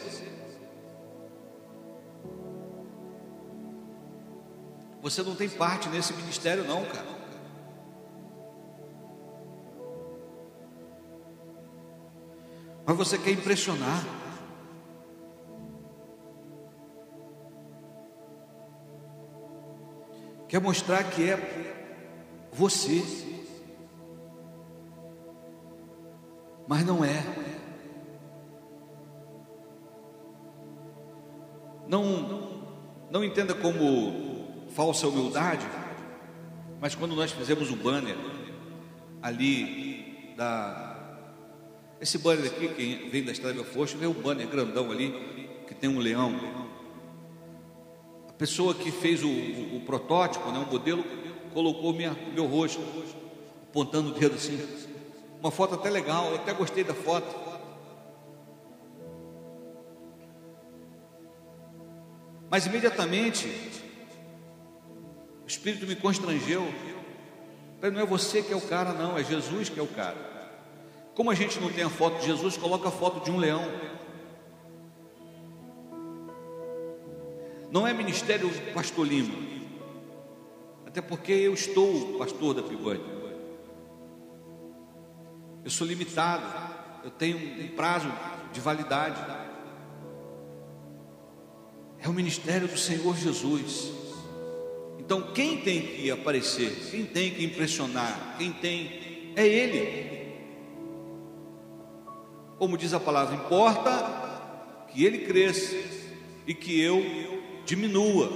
Você 5.02 5.24
não 5.24 5.36
tem 5.36 5.50
parte 5.50 5.90
nesse 5.90 6.14
ministério, 6.14 6.64
não, 6.64 6.86
cara. 6.86 7.08
Mas 12.86 12.98
você 12.98 13.18
quer 13.18 13.32
impressionar. 13.32 14.06
Quer 20.48 20.62
mostrar 20.62 21.04
que 21.06 21.30
é 21.30 22.50
você. 22.52 23.02
Mas 26.68 26.86
não 26.86 27.04
é. 27.04 27.24
Não, 31.88 32.64
não 33.10 33.24
entenda 33.24 33.56
como 33.56 34.31
falsa 34.76 35.08
humildade, 35.08 35.66
mas 36.80 36.96
quando 36.96 37.16
nós 37.16 37.32
fizemos 37.32 37.70
o 37.70 37.76
banner 37.76 38.18
ali 39.22 40.34
da 40.36 40.98
esse 42.00 42.18
banner 42.18 42.48
aqui 42.48 42.68
que 42.70 43.10
vem 43.12 43.24
da 43.24 43.32
Estrada 43.32 43.64
Foz, 43.64 43.94
vê 43.94 44.08
um 44.08 44.14
banner 44.14 44.48
grandão 44.48 44.90
ali 44.90 45.48
que 45.68 45.76
tem 45.76 45.88
um 45.88 46.00
leão. 46.00 46.34
A 48.28 48.34
pessoa 48.34 48.74
que 48.74 48.92
fez 48.92 49.24
o, 49.24 49.28
o, 49.28 49.78
o 49.78 49.82
protótipo, 49.82 50.50
né, 50.50 50.66
o 50.68 50.72
modelo, 50.72 51.04
colocou 51.54 51.94
minha, 51.94 52.18
meu 52.34 52.48
rosto, 52.48 52.82
apontando 53.70 54.10
o 54.10 54.14
dedo 54.14 54.34
assim. 54.34 54.60
Uma 55.40 55.52
foto 55.52 55.76
até 55.76 55.92
legal, 55.92 56.32
eu 56.32 56.36
até 56.38 56.54
gostei 56.54 56.84
da 56.84 56.96
foto. 56.96 57.36
Mas 62.50 62.66
imediatamente 62.66 63.48
Espírito 65.52 65.86
me 65.86 65.96
constrangeu. 65.96 66.66
Não 67.82 68.00
é 68.00 68.06
você 68.06 68.42
que 68.42 68.54
é 68.54 68.56
o 68.56 68.62
cara, 68.62 68.94
não, 68.94 69.18
é 69.18 69.24
Jesus 69.24 69.68
que 69.68 69.80
é 69.80 69.84
o 69.84 69.88
cara. 69.88 70.18
Como 71.14 71.30
a 71.30 71.36
gente 71.36 71.60
não 71.60 71.72
tem 71.72 71.84
a 71.84 71.90
foto 71.90 72.20
de 72.20 72.28
Jesus, 72.28 72.56
coloca 72.56 72.88
a 72.88 72.92
foto 72.92 73.24
de 73.24 73.32
um 73.32 73.38
leão. 73.38 73.66
Não 77.70 77.86
é 77.86 77.94
ministério 77.94 78.50
pastor 78.74 79.06
Lima. 79.06 79.34
Até 80.86 81.02
porque 81.02 81.34
eu 81.34 81.54
estou 81.54 82.18
pastor 82.18 82.54
da 82.54 82.64
Pigode. 82.64 83.04
Eu 85.64 85.70
sou 85.70 85.86
limitado. 85.86 86.46
Eu 87.04 87.12
tenho 87.12 87.38
um 87.38 87.68
prazo 87.76 88.12
de 88.54 88.60
validade. 88.60 89.20
É 92.00 92.08
o 92.08 92.14
ministério 92.14 92.68
do 92.68 92.78
Senhor 92.78 93.16
Jesus. 93.18 93.92
Então, 95.12 95.34
quem 95.34 95.58
tem 95.58 95.82
que 95.82 96.10
aparecer, 96.10 96.72
quem 96.90 97.06
tem 97.06 97.32
que 97.32 97.44
impressionar, 97.44 98.38
quem 98.38 98.54
tem, 98.54 99.34
é 99.36 99.46
Ele. 99.46 100.34
Como 102.58 102.78
diz 102.78 102.94
a 102.94 103.00
palavra, 103.02 103.36
importa 103.36 104.88
que 104.88 105.04
Ele 105.04 105.26
cresça 105.26 105.76
e 106.48 106.54
que 106.54 106.80
eu 106.80 107.04
diminua. 107.66 108.30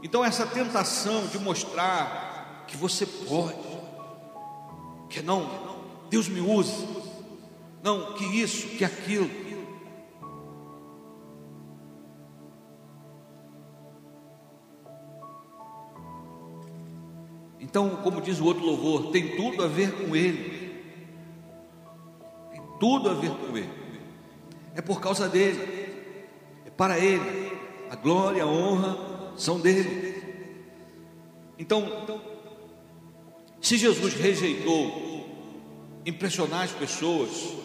Então, 0.00 0.24
essa 0.24 0.46
tentação 0.46 1.26
de 1.26 1.40
mostrar 1.40 2.64
que 2.68 2.76
você 2.76 3.04
pode, 3.04 3.58
que 5.10 5.20
não, 5.22 5.50
Deus 6.08 6.28
me 6.28 6.40
usa, 6.40 6.86
não, 7.82 8.14
que 8.14 8.24
isso, 8.40 8.68
que 8.68 8.84
aquilo, 8.84 9.28
Então, 17.74 17.90
como 18.04 18.20
diz 18.20 18.38
o 18.38 18.44
outro 18.44 18.64
louvor, 18.64 19.10
tem 19.10 19.34
tudo 19.34 19.64
a 19.64 19.66
ver 19.66 19.90
com 19.90 20.14
Ele. 20.14 20.78
Tem 22.52 22.62
tudo 22.78 23.10
a 23.10 23.14
ver 23.14 23.30
com 23.30 23.58
Ele. 23.58 23.68
é 24.76 24.80
por 24.80 25.00
causa 25.00 25.28
dele, 25.28 25.88
é 26.64 26.70
para 26.70 27.00
ele. 27.00 27.50
A 27.90 27.96
glória, 27.96 28.44
a 28.44 28.46
honra 28.46 28.96
são 29.36 29.58
dele. 29.58 30.22
Então, 31.58 32.20
se 33.60 33.76
Jesus 33.76 34.14
rejeitou 34.14 35.26
impressionar 36.06 36.62
as 36.62 36.70
pessoas 36.70 37.56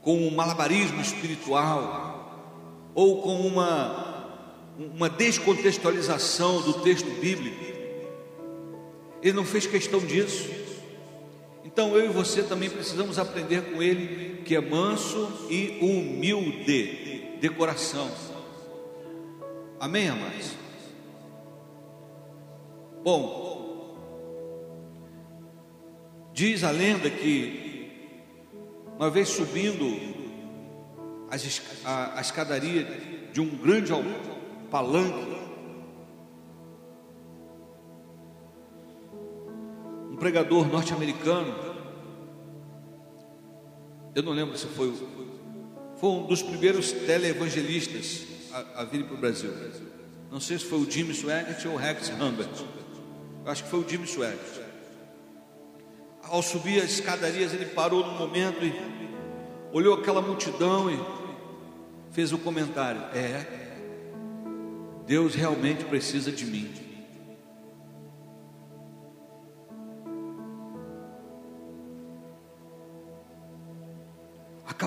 com 0.00 0.16
um 0.16 0.34
malabarismo 0.34 1.02
espiritual 1.02 2.64
ou 2.94 3.20
com 3.20 3.46
uma, 3.46 4.30
uma 4.78 5.10
descontextualização 5.10 6.62
do 6.62 6.80
texto 6.80 7.10
bíblico, 7.20 7.75
ele 9.28 9.36
não 9.36 9.44
fez 9.44 9.66
questão 9.66 10.00
disso. 10.00 10.48
Então 11.64 11.96
eu 11.96 12.06
e 12.06 12.12
você 12.12 12.42
também 12.42 12.70
precisamos 12.70 13.18
aprender 13.18 13.72
com 13.72 13.82
ele 13.82 14.42
que 14.44 14.54
é 14.54 14.60
manso 14.60 15.48
e 15.50 15.78
humilde 15.80 17.38
de 17.40 17.48
coração. 17.50 18.10
Amém, 19.80 20.08
amados? 20.08 20.52
Bom, 23.02 23.96
diz 26.32 26.64
a 26.64 26.70
lenda 26.70 27.10
que 27.10 27.66
uma 28.96 29.10
vez 29.10 29.28
subindo 29.28 29.84
a, 31.84 32.18
a 32.18 32.20
escadaria 32.20 32.84
de 33.32 33.40
um 33.40 33.48
grande 33.48 33.92
palanque, 34.70 35.45
pregador 40.26 40.66
norte-americano, 40.66 41.54
eu 44.12 44.24
não 44.24 44.32
lembro 44.32 44.58
se 44.58 44.66
foi, 44.66 44.92
foi 46.00 46.10
um 46.10 46.26
dos 46.26 46.42
primeiros 46.42 46.90
televangelistas 46.90 48.26
a, 48.52 48.80
a 48.80 48.84
vir 48.84 49.04
para 49.04 49.14
o 49.14 49.18
Brasil. 49.18 49.52
Não 50.28 50.40
sei 50.40 50.58
se 50.58 50.64
foi 50.64 50.80
o 50.80 50.90
Jimmy 50.90 51.14
Swaggart 51.14 51.64
ou 51.66 51.74
o 51.74 51.76
Rex 51.76 52.10
Humbert. 52.10 52.50
Eu 53.44 53.52
acho 53.52 53.62
que 53.62 53.70
foi 53.70 53.78
o 53.78 53.88
Jimmy 53.88 54.04
Swaggart. 54.08 54.40
Ao 56.24 56.42
subir 56.42 56.82
as 56.82 56.90
escadarias, 56.90 57.54
ele 57.54 57.66
parou 57.66 58.04
num 58.04 58.18
momento 58.18 58.64
e 58.64 58.74
olhou 59.72 59.94
aquela 59.94 60.20
multidão 60.20 60.90
e 60.90 60.98
fez 62.10 62.32
o 62.32 62.38
comentário: 62.38 63.00
É, 63.14 63.46
Deus 65.06 65.36
realmente 65.36 65.84
precisa 65.84 66.32
de 66.32 66.44
mim. 66.44 66.85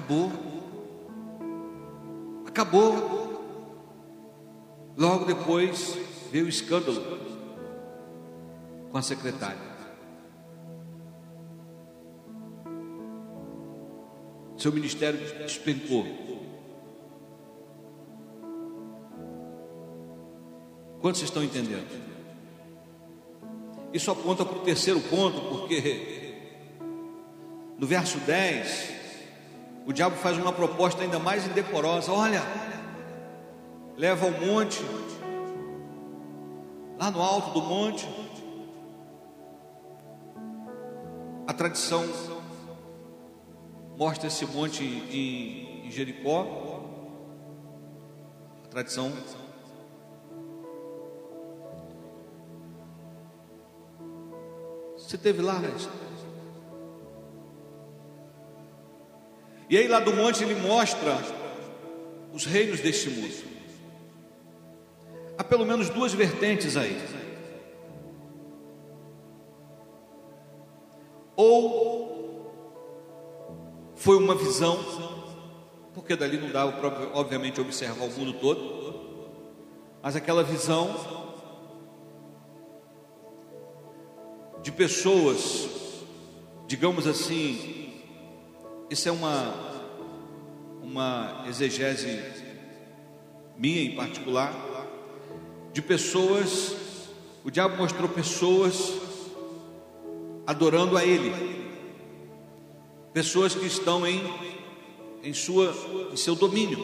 Acabou. 0.10 0.32
Acabou. 2.48 3.20
Logo 4.98 5.26
depois 5.26 5.96
veio 6.32 6.46
o 6.46 6.50
escândalo 6.50 7.00
com 8.92 8.98
a 8.98 9.02
secretária. 9.04 9.70
Seu 14.58 14.74
ministério 14.74 15.20
despencou. 15.44 16.06
Quantos 21.02 21.22
estão 21.22 21.44
entendendo? 21.44 22.10
Isso 23.94 24.10
aponta 24.10 24.44
para 24.44 24.58
o 24.58 24.62
terceiro 24.62 25.00
ponto, 25.02 25.40
porque 25.50 26.36
no 27.78 27.88
verso 27.88 28.18
10, 28.20 28.99
o 29.86 29.94
diabo 29.94 30.16
faz 30.16 30.38
uma 30.38 30.54
proposta 30.54 31.02
ainda 31.02 31.20
mais 31.20 31.46
indecorosa: 31.46 32.12
olha, 32.12 32.42
leva 33.98 34.26
ao 34.26 34.32
monte, 34.32 34.82
lá 36.98 37.12
no 37.12 37.22
alto 37.22 37.52
do 37.52 37.62
monte. 37.62 38.08
A 41.48 41.54
tradição 41.54 42.06
mostra 43.98 44.28
esse 44.28 44.46
monte 44.46 44.84
em, 44.84 45.88
em 45.88 45.92
Jericó. 45.92 46.46
A 48.64 48.68
tradição 48.68 49.12
Você 55.10 55.18
teve 55.18 55.42
lá, 55.42 55.58
né? 55.58 55.70
E 59.70 59.78
aí 59.78 59.88
lá 59.88 60.00
do 60.00 60.12
monte 60.14 60.44
ele 60.44 60.56
mostra 60.56 61.16
os 62.34 62.46
reinos 62.46 62.80
deste 62.80 63.10
mundo. 63.10 63.50
Há 65.38 65.44
pelo 65.44 65.66
menos 65.66 65.90
duas 65.90 66.12
vertentes 66.14 66.76
aí. 66.76 67.00
Ou 71.36 72.10
foi 73.96 74.18
uma 74.18 74.34
visão, 74.34 74.78
porque 75.94 76.16
dali 76.16 76.38
não 76.38 76.50
dá, 76.50 76.66
obviamente, 77.14 77.62
observar 77.62 78.06
o 78.06 78.12
mundo 78.12 78.34
todo, 78.34 79.30
mas 80.02 80.16
aquela 80.16 80.44
visão 80.44 80.90
de 84.62 84.72
pessoas, 84.72 85.70
digamos 86.68 87.08
assim, 87.08 87.89
isso 88.90 89.08
é 89.08 89.12
uma, 89.12 89.54
uma 90.82 91.46
exegese 91.48 92.20
minha 93.56 93.82
em 93.82 93.96
particular, 93.96 94.54
de 95.72 95.82
pessoas, 95.82 96.76
o 97.44 97.52
diabo 97.52 97.78
mostrou 97.78 98.10
pessoas 98.10 98.94
adorando 100.48 100.98
a 100.98 101.06
Ele, 101.06 101.32
pessoas 103.14 103.54
que 103.54 103.68
estão 103.68 104.08
em, 104.08 104.22
em, 105.24 105.34
sua, 105.34 105.76
em 106.12 106.16
seu 106.16 106.34
domínio, 106.34 106.80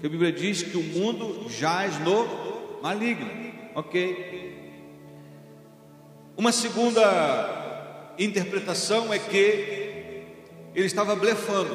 que 0.00 0.06
a 0.06 0.08
Bíblia 0.08 0.32
diz 0.32 0.62
que 0.62 0.76
o 0.76 0.82
mundo 0.82 1.48
jaz 1.48 2.00
no 2.00 2.80
maligno, 2.82 3.30
ok? 3.74 4.58
Uma 6.36 6.50
segunda 6.50 8.14
interpretação 8.18 9.12
é 9.12 9.18
que 9.18 9.79
ele 10.74 10.86
estava 10.86 11.16
blefando, 11.16 11.74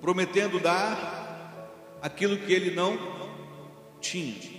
prometendo 0.00 0.58
dar 0.58 1.70
aquilo 2.00 2.36
que 2.38 2.52
ele 2.52 2.74
não 2.74 2.98
tinha. 4.00 4.56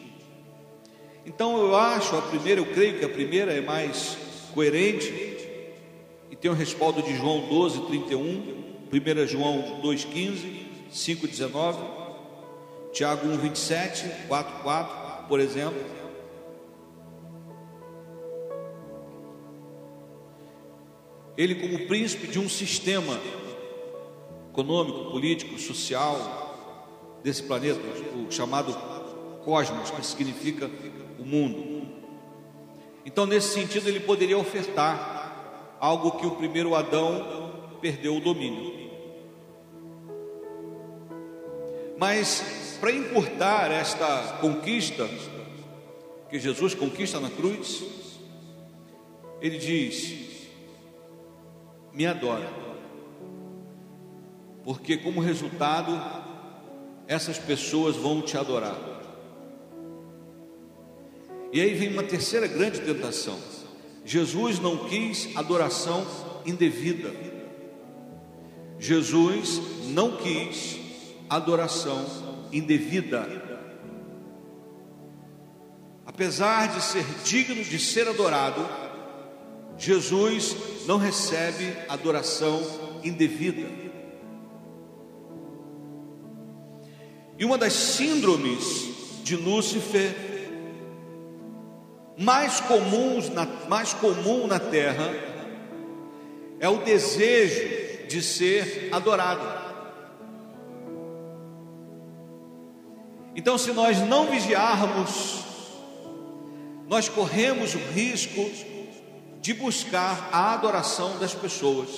Então 1.25 1.57
eu 1.57 1.75
acho 1.75 2.15
a 2.15 2.21
primeira, 2.21 2.61
eu 2.61 2.65
creio 2.65 2.99
que 2.99 3.05
a 3.05 3.09
primeira 3.09 3.51
é 3.51 3.61
mais 3.61 4.17
coerente 4.53 5.11
e 6.31 6.35
tem 6.35 6.49
o 6.49 6.53
respaldo 6.53 7.01
de 7.01 7.15
João 7.15 7.47
12, 7.47 7.81
31, 7.87 8.21
1 8.91 9.27
João 9.27 9.79
2, 9.81 10.05
15, 10.05 10.67
5, 10.89 11.27
19, 11.27 11.79
Tiago 12.93 13.27
1, 13.27 13.37
27, 13.37 14.05
4, 14.27 14.63
4, 14.63 15.27
por 15.27 15.39
exemplo. 15.39 15.79
Ele 21.37 21.55
como 21.55 21.85
príncipe 21.87 22.27
de 22.27 22.39
um 22.39 22.49
sistema 22.49 23.19
econômico, 24.49 25.11
político, 25.11 25.59
social 25.59 27.19
desse 27.23 27.43
planeta, 27.43 27.79
o 28.15 28.31
chamado 28.31 28.73
cosmos, 29.45 29.91
que 29.91 30.03
significa 30.03 30.69
o 31.19 31.23
mundo. 31.23 31.87
Então, 33.05 33.25
nesse 33.25 33.53
sentido, 33.53 33.87
ele 33.87 33.99
poderia 33.99 34.37
ofertar 34.37 35.77
algo 35.79 36.19
que 36.19 36.25
o 36.25 36.31
primeiro 36.31 36.73
Adão 36.73 37.53
perdeu 37.79 38.17
o 38.17 38.19
domínio. 38.19 38.75
Mas 41.97 42.77
para 42.79 42.91
encurtar 42.91 43.71
esta 43.71 44.37
conquista 44.41 45.07
que 46.29 46.39
Jesus 46.39 46.73
conquista 46.75 47.19
na 47.19 47.29
cruz, 47.29 47.83
ele 49.39 49.57
diz: 49.57 50.36
me 51.97 52.05
adora. 52.05 52.47
Porque, 54.63 54.97
como 54.97 55.19
resultado, 55.19 55.99
essas 57.07 57.39
pessoas 57.39 57.95
vão 57.95 58.21
te 58.21 58.37
adorar. 58.37 58.77
E 61.51 61.59
aí 61.59 61.73
vem 61.73 61.91
uma 61.91 62.03
terceira 62.03 62.45
grande 62.45 62.81
tentação. 62.81 63.39
Jesus 64.05 64.59
não 64.59 64.87
quis 64.87 65.35
adoração 65.35 66.05
indevida. 66.45 67.11
Jesus 68.77 69.59
não 69.87 70.17
quis 70.17 70.79
adoração 71.27 72.05
indevida. 72.51 73.27
Apesar 76.05 76.67
de 76.67 76.83
ser 76.83 77.05
digno 77.23 77.63
de 77.63 77.79
ser 77.79 78.07
adorado, 78.07 78.86
Jesus 79.77 80.55
não 80.87 80.97
recebe 80.97 81.73
adoração 81.87 82.61
indevida. 83.03 83.67
E 87.37 87.45
uma 87.45 87.57
das 87.57 87.73
síndromes 87.73 89.21
de 89.23 89.35
Lúcifer 89.35 90.15
mais 92.17 92.59
comuns 92.59 93.29
na, 93.29 93.45
mais 93.69 93.93
comum 93.93 94.47
na 94.47 94.59
terra 94.59 95.13
é 96.59 96.67
o 96.67 96.77
desejo 96.77 98.07
de 98.07 98.21
ser 98.23 98.89
adorado. 98.91 99.67
Então, 103.35 103.55
se 103.55 103.71
nós 103.71 103.99
não 103.99 104.25
vigiarmos, 104.25 105.43
nós 106.87 107.07
corremos 107.07 107.75
o 107.75 107.77
risco 107.93 108.49
de 109.41 109.53
buscar 109.53 110.29
a 110.31 110.53
adoração 110.53 111.17
das 111.19 111.33
pessoas. 111.33 111.89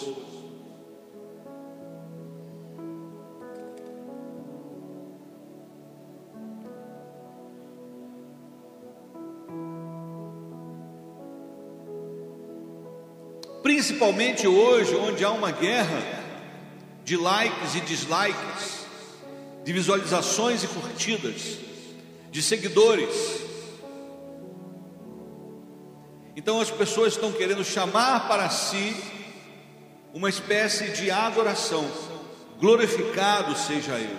Principalmente 13.63 14.47
hoje, 14.47 14.95
onde 14.95 15.23
há 15.23 15.31
uma 15.31 15.51
guerra 15.51 16.01
de 17.03 17.17
likes 17.17 17.75
e 17.75 17.81
dislikes, 17.81 18.85
de 19.63 19.73
visualizações 19.73 20.63
e 20.63 20.67
curtidas, 20.67 21.57
de 22.31 22.41
seguidores. 22.41 23.48
Então 26.39 26.61
as 26.61 26.71
pessoas 26.71 27.15
estão 27.15 27.33
querendo 27.33 27.65
chamar 27.65 28.29
para 28.29 28.49
si 28.49 28.95
uma 30.13 30.29
espécie 30.29 30.87
de 30.91 31.11
adoração. 31.11 31.85
Glorificado 32.57 33.57
seja 33.57 33.99
eu, 33.99 34.15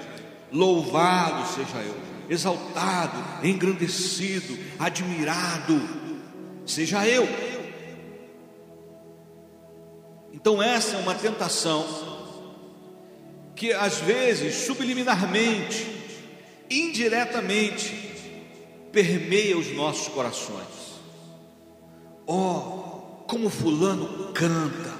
louvado 0.52 1.48
seja 1.54 1.78
eu, 1.78 1.96
exaltado, 2.28 3.16
engrandecido, 3.42 4.54
admirado 4.78 5.80
seja 6.66 7.08
eu. 7.08 7.26
Então, 10.34 10.62
essa 10.62 10.96
é 10.96 11.00
uma 11.00 11.14
tentação 11.14 11.86
que 13.56 13.72
às 13.72 13.96
vezes, 13.96 14.66
subliminarmente, 14.66 15.86
indiretamente, 16.68 17.94
permeia 18.92 19.56
os 19.56 19.74
nossos 19.74 20.08
corações. 20.08 20.79
Oh, 22.32 23.24
como 23.26 23.50
Fulano 23.50 24.32
canta, 24.32 24.94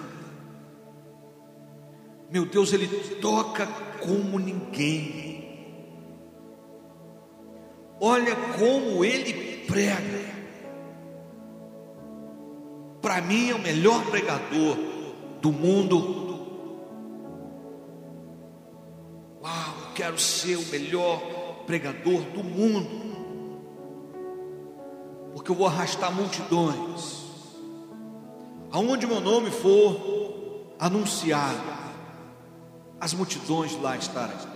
meu 2.29 2.45
Deus, 2.45 2.73
ele 2.73 2.89
toca 3.21 3.69
como 4.01 4.37
ninguém. 4.37 5.79
Olha 8.01 8.35
como 8.59 9.05
ele 9.05 9.65
prega. 9.65 10.29
Para 13.01 13.21
mim 13.21 13.51
é 13.51 13.55
o 13.55 13.61
melhor 13.61 14.05
pregador 14.07 14.77
do 15.41 15.53
mundo. 15.53 16.31
Quero 19.95 20.19
ser 20.19 20.57
o 20.57 20.67
melhor 20.67 21.21
pregador 21.65 22.23
do 22.23 22.43
mundo, 22.43 23.10
porque 25.33 25.51
eu 25.51 25.55
vou 25.55 25.67
arrastar 25.67 26.13
multidões. 26.13 27.21
Aonde 28.71 29.07
meu 29.07 29.21
nome 29.21 29.51
for 29.51 30.71
anunciado, 30.79 31.59
as 33.01 33.13
multidões 33.15 33.81
lá 33.81 33.97
estarão. 33.97 34.51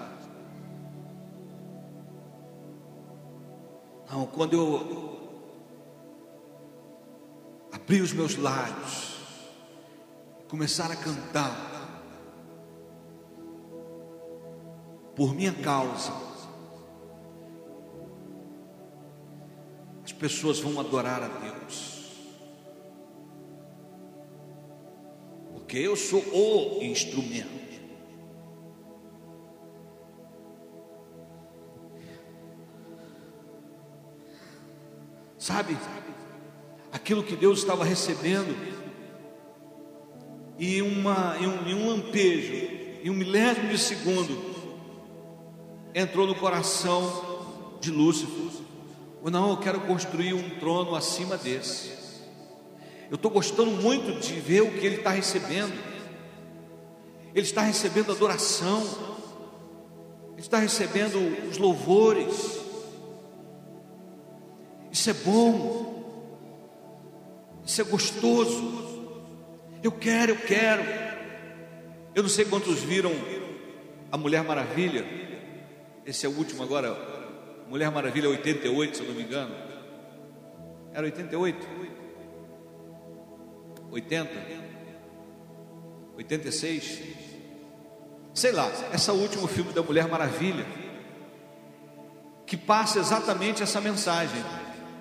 Não, 4.10 4.26
quando 4.26 4.52
eu 4.52 5.14
abri 7.72 8.00
os 8.00 8.12
meus 8.12 8.36
lábios, 8.36 9.16
começar 10.48 10.90
a 10.92 10.94
cantar 10.94 11.74
por 15.16 15.34
minha 15.34 15.52
causa, 15.52 16.12
pessoas 20.24 20.58
vão 20.58 20.80
adorar 20.80 21.22
a 21.22 21.28
Deus, 21.28 22.14
porque 25.52 25.76
eu 25.76 25.94
sou 25.94 26.22
o 26.32 26.82
instrumento. 26.82 27.52
Sabe, 35.36 35.76
aquilo 36.90 37.22
que 37.22 37.36
Deus 37.36 37.58
estava 37.58 37.84
recebendo 37.84 38.56
e, 40.58 40.80
uma, 40.80 41.36
e, 41.38 41.46
um, 41.46 41.82
um 41.82 41.88
lampejo, 41.90 42.54
em 43.04 43.10
um 43.10 43.14
milésimo 43.14 43.68
de 43.68 43.76
segundo, 43.76 44.42
entrou 45.94 46.26
no 46.26 46.34
coração 46.34 47.76
de 47.78 47.90
Lúcifer. 47.90 48.64
Ou 49.24 49.30
não, 49.30 49.52
eu 49.52 49.56
quero 49.56 49.80
construir 49.80 50.34
um 50.34 50.50
trono 50.58 50.94
acima 50.94 51.38
desse. 51.38 51.90
Eu 53.10 53.14
estou 53.14 53.30
gostando 53.30 53.70
muito 53.70 54.20
de 54.20 54.34
ver 54.34 54.60
o 54.60 54.70
que 54.70 54.84
ele 54.84 54.96
está 54.96 55.12
recebendo. 55.12 55.72
Ele 57.34 57.46
está 57.46 57.62
recebendo 57.62 58.12
adoração, 58.12 58.82
ele 60.32 60.42
está 60.42 60.58
recebendo 60.58 61.16
os 61.48 61.56
louvores. 61.56 62.60
Isso 64.92 65.08
é 65.08 65.14
bom, 65.14 66.42
isso 67.64 67.80
é 67.80 67.84
gostoso. 67.84 69.08
Eu 69.82 69.90
quero, 69.90 70.32
eu 70.32 70.36
quero. 70.36 70.82
Eu 72.14 72.22
não 72.22 72.30
sei 72.30 72.44
quantos 72.44 72.80
viram 72.80 73.12
a 74.12 74.18
Mulher 74.18 74.44
Maravilha. 74.44 75.02
Esse 76.04 76.26
é 76.26 76.28
o 76.28 76.32
último 76.36 76.62
agora. 76.62 77.13
Mulher 77.68 77.90
Maravilha 77.90 78.28
88, 78.28 78.96
se 78.96 79.02
eu 79.02 79.08
não 79.08 79.14
me 79.14 79.22
engano. 79.22 79.54
Era 80.92 81.04
88? 81.04 81.66
80? 83.90 84.30
86? 86.16 87.02
Sei 88.32 88.52
lá, 88.52 88.70
esse 88.92 89.10
é 89.10 89.12
último 89.12 89.46
filme 89.46 89.72
da 89.72 89.82
Mulher 89.82 90.08
Maravilha. 90.08 90.66
Que 92.46 92.56
passa 92.56 92.98
exatamente 92.98 93.62
essa 93.62 93.80
mensagem. 93.80 94.42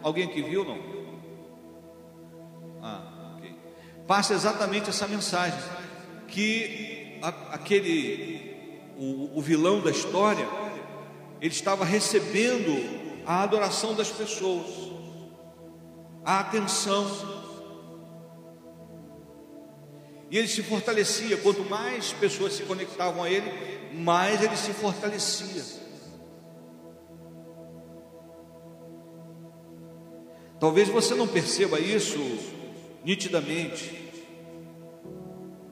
Alguém 0.01 0.27
que 0.27 0.41
viu 0.41 0.63
não? 0.63 0.79
Ah 2.81 3.13
passa 4.07 4.33
exatamente 4.33 4.89
essa 4.89 5.07
mensagem: 5.07 5.59
que 6.27 7.19
a, 7.21 7.29
aquele, 7.55 8.55
o, 8.97 9.37
o 9.37 9.41
vilão 9.41 9.81
da 9.81 9.91
história, 9.91 10.47
ele 11.43 11.53
estava 11.53 11.83
recebendo 11.83 12.71
a 13.25 13.43
adoração 13.43 13.93
das 13.93 14.09
pessoas, 14.09 14.65
a 16.23 16.39
atenção, 16.39 17.05
e 20.31 20.37
ele 20.37 20.47
se 20.47 20.63
fortalecia. 20.63 21.35
Quanto 21.35 21.61
mais 21.69 22.13
pessoas 22.13 22.53
se 22.53 22.63
conectavam 22.63 23.21
a 23.21 23.29
ele, 23.29 23.91
mais 23.93 24.41
ele 24.41 24.55
se 24.55 24.71
fortalecia. 24.71 25.61
Talvez 30.61 30.87
você 30.87 31.13
não 31.13 31.27
perceba 31.27 31.77
isso 31.77 32.19
nitidamente. 33.03 34.13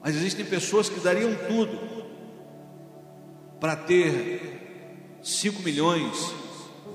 Mas 0.02 0.16
existem 0.16 0.44
pessoas 0.44 0.90
que 0.90 1.00
dariam 1.00 1.34
tudo 1.48 1.80
para 3.58 3.74
ter 3.74 4.61
5 5.22 5.62
milhões 5.62 6.34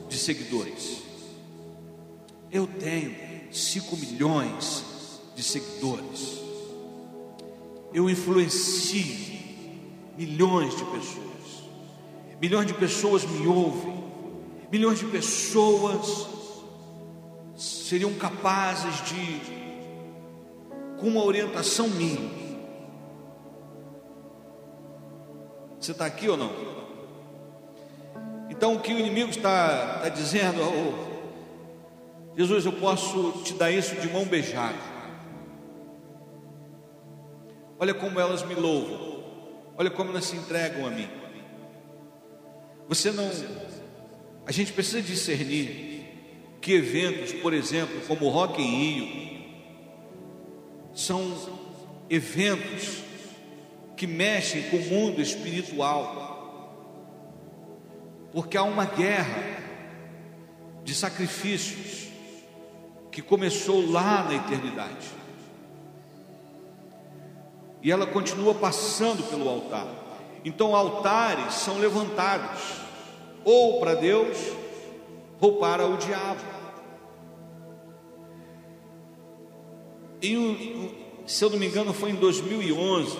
de 0.09 0.17
seguidores. 0.17 1.01
Eu 2.51 2.67
tenho 2.67 3.15
5 3.51 3.95
milhões 3.97 4.83
de 5.35 5.43
seguidores. 5.43 6.37
Eu 7.93 8.09
influencio 8.09 9.37
milhões 10.17 10.75
de 10.75 10.83
pessoas. 10.83 11.27
Milhões 12.41 12.67
de 12.67 12.73
pessoas 12.73 13.23
me 13.23 13.47
ouvem. 13.47 14.03
Milhões 14.71 14.99
de 14.99 15.05
pessoas 15.05 16.27
seriam 17.55 18.13
capazes 18.15 19.03
de 19.05 19.57
com 20.99 21.07
uma 21.07 21.23
orientação 21.23 21.87
minha. 21.87 22.37
Você 25.79 25.91
está 25.91 26.05
aqui 26.05 26.27
ou 26.27 26.35
não? 26.35 26.76
Então 28.49 28.75
o 28.75 28.79
que 28.79 28.93
o 28.93 28.99
inimigo 28.99 29.29
está, 29.29 29.95
está 29.97 30.09
dizendo, 30.09 30.61
oh, 30.61 31.07
Jesus, 32.37 32.65
eu 32.65 32.73
posso 32.73 33.41
te 33.43 33.53
dar 33.53 33.71
isso 33.71 33.95
de 33.95 34.07
mão 34.09 34.25
beijada. 34.25 34.77
Olha 37.79 37.93
como 37.93 38.19
elas 38.19 38.43
me 38.43 38.55
louvam, 38.55 39.23
olha 39.77 39.89
como 39.89 40.11
elas 40.11 40.25
se 40.25 40.35
entregam 40.35 40.85
a 40.85 40.89
mim. 40.89 41.09
Você 42.87 43.11
não, 43.11 43.29
A 44.45 44.51
gente 44.51 44.71
precisa 44.71 45.01
discernir 45.01 45.97
que 46.61 46.73
eventos, 46.73 47.33
por 47.33 47.53
exemplo, 47.53 47.99
como 48.07 48.25
o 48.25 48.29
Rock 48.29 48.61
em 48.61 48.65
Rio, 48.65 49.27
são 50.93 51.35
eventos 52.09 53.03
que 53.95 54.07
mexem 54.07 54.63
com 54.63 54.77
o 54.77 54.85
mundo 54.85 55.21
espiritual, 55.21 56.26
porque 58.37 58.55
há 58.55 58.61
uma 58.61 58.85
guerra 58.85 59.63
de 60.83 60.93
sacrifícios 60.93 62.07
que 63.11 63.19
começou 63.19 63.89
lá 63.89 64.25
na 64.25 64.35
eternidade 64.35 65.07
e 67.81 67.91
ela 67.91 68.05
continua 68.05 68.53
passando 68.53 69.27
pelo 69.27 69.49
altar. 69.49 69.87
Então, 70.45 70.75
altares 70.75 71.51
são 71.55 71.79
levantados 71.79 72.61
ou 73.43 73.79
para 73.79 73.95
Deus 73.95 74.37
ou 75.41 75.53
para 75.53 75.87
o 75.87 75.97
diabo. 75.97 76.43
E, 80.21 80.95
se 81.25 81.43
eu 81.43 81.49
não 81.49 81.57
me 81.57 81.65
engano, 81.65 81.91
foi 81.91 82.11
em 82.11 82.15
2011, 82.15 83.17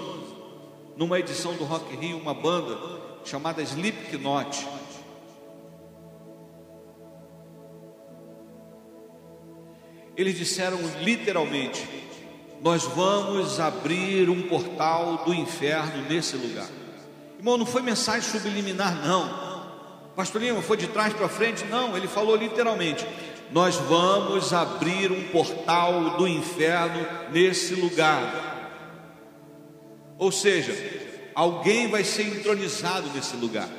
numa 0.95 1.19
edição 1.19 1.55
do 1.55 1.63
Rock 1.63 1.95
Rio, 1.95 2.19
uma 2.19 2.35
banda 2.35 2.77
chamada 3.25 3.63
Slipknot. 3.63 4.77
Eles 10.17 10.35
disseram 10.35 10.79
literalmente: 10.99 11.87
nós 12.61 12.83
vamos 12.83 13.59
abrir 13.59 14.29
um 14.29 14.41
portal 14.47 15.23
do 15.23 15.33
inferno 15.33 16.09
nesse 16.09 16.35
lugar. 16.35 16.67
Irmão, 17.37 17.57
não 17.57 17.65
foi 17.65 17.83
mensagem 17.83 18.27
subliminar, 18.27 19.05
não. 19.05 19.47
Pastor 20.15 20.41
Lima, 20.41 20.63
foi 20.63 20.75
de 20.75 20.87
trás 20.87 21.13
para 21.13 21.29
frente? 21.29 21.63
Não, 21.65 21.95
ele 21.95 22.07
falou 22.07 22.35
literalmente: 22.35 23.05
Nós 23.51 23.75
vamos 23.75 24.51
abrir 24.51 25.11
um 25.11 25.27
portal 25.27 26.17
do 26.17 26.27
inferno 26.27 27.05
nesse 27.31 27.75
lugar. 27.75 28.47
Ou 30.17 30.31
seja, 30.31 30.75
alguém 31.35 31.87
vai 31.87 32.03
ser 32.03 32.23
entronizado 32.23 33.07
nesse 33.13 33.35
lugar. 33.35 33.69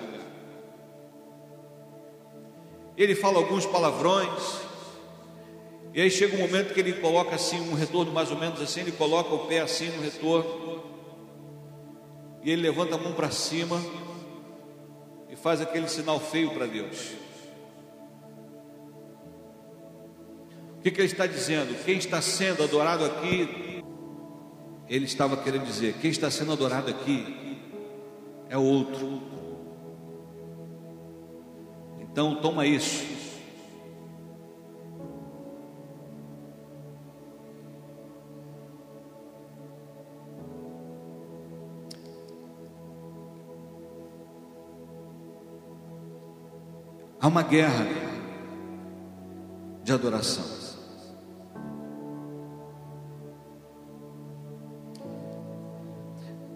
Ele 2.96 3.16
fala 3.16 3.38
alguns 3.38 3.66
palavrões, 3.66 4.67
e 5.92 6.00
aí 6.00 6.10
chega 6.10 6.36
um 6.36 6.40
momento 6.40 6.74
que 6.74 6.80
ele 6.80 6.94
coloca 6.94 7.34
assim 7.34 7.60
um 7.60 7.74
retorno 7.74 8.12
mais 8.12 8.30
ou 8.30 8.38
menos 8.38 8.60
assim, 8.60 8.80
ele 8.80 8.92
coloca 8.92 9.34
o 9.34 9.46
pé 9.46 9.60
assim 9.60 9.88
no 9.90 10.02
retorno. 10.02 10.82
E 12.42 12.50
ele 12.50 12.62
levanta 12.62 12.94
a 12.94 12.98
mão 12.98 13.12
para 13.12 13.30
cima 13.30 13.80
e 15.28 15.36
faz 15.36 15.60
aquele 15.60 15.88
sinal 15.88 16.20
feio 16.20 16.50
para 16.50 16.66
Deus. 16.66 17.12
O 20.76 20.80
que, 20.82 20.90
que 20.90 21.00
ele 21.00 21.10
está 21.10 21.26
dizendo? 21.26 21.84
Quem 21.84 21.98
está 21.98 22.22
sendo 22.22 22.62
adorado 22.62 23.04
aqui, 23.04 23.82
ele 24.88 25.04
estava 25.04 25.36
querendo 25.36 25.64
dizer: 25.64 25.94
quem 26.00 26.10
está 26.10 26.30
sendo 26.30 26.52
adorado 26.52 26.90
aqui 26.90 27.60
é 28.48 28.56
outro. 28.56 29.20
Então 32.00 32.36
toma 32.36 32.64
isso 32.64 33.17
Há 47.20 47.26
uma 47.26 47.42
guerra 47.42 47.86
de 49.82 49.92
adoração. 49.92 50.44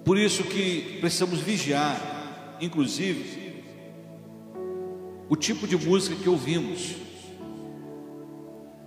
Por 0.04 0.18
isso 0.18 0.44
que 0.44 0.98
precisamos 1.00 1.40
vigiar, 1.40 2.56
inclusive, 2.60 3.64
o 5.28 5.34
tipo 5.34 5.66
de 5.66 5.76
música 5.76 6.14
que 6.14 6.28
ouvimos. 6.28 6.96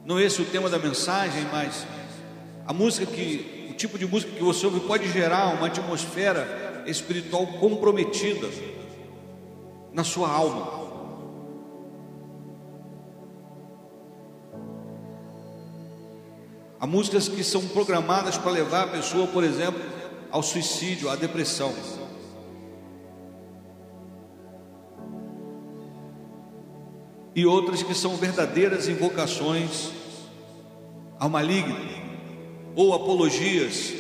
Não 0.06 0.20
é 0.20 0.24
esse 0.24 0.42
o 0.42 0.46
tema 0.46 0.70
da 0.70 0.78
mensagem, 0.78 1.44
mas 1.52 1.86
a 2.68 2.72
música 2.72 3.06
que, 3.06 3.70
o 3.72 3.74
tipo 3.74 3.98
de 3.98 4.06
música 4.06 4.32
que 4.32 4.44
você 4.44 4.66
ouve 4.66 4.82
pode 4.82 5.12
gerar 5.12 5.56
uma 5.56 5.68
atmosfera 5.68 6.84
espiritual 6.86 7.48
comprometida 7.48 8.48
na 9.92 10.04
sua 10.04 10.30
alma. 10.30 10.85
Há 16.86 16.88
músicas 16.88 17.28
que 17.28 17.44
são 17.44 17.68
programadas 17.70 18.38
para 18.38 18.52
levar 18.52 18.84
a 18.84 18.88
pessoa, 18.90 19.26
por 19.26 19.44
exemplo, 19.44 19.82
ao 20.30 20.44
suicídio, 20.44 21.10
à 21.10 21.16
depressão. 21.16 21.74
E 27.34 27.44
outras 27.44 27.82
que 27.82 27.96
são 27.96 28.16
verdadeiras 28.18 28.88
invocações 28.88 29.90
ao 31.18 31.28
maligno, 31.28 31.76
ou 32.76 32.94
apologias, 32.94 33.92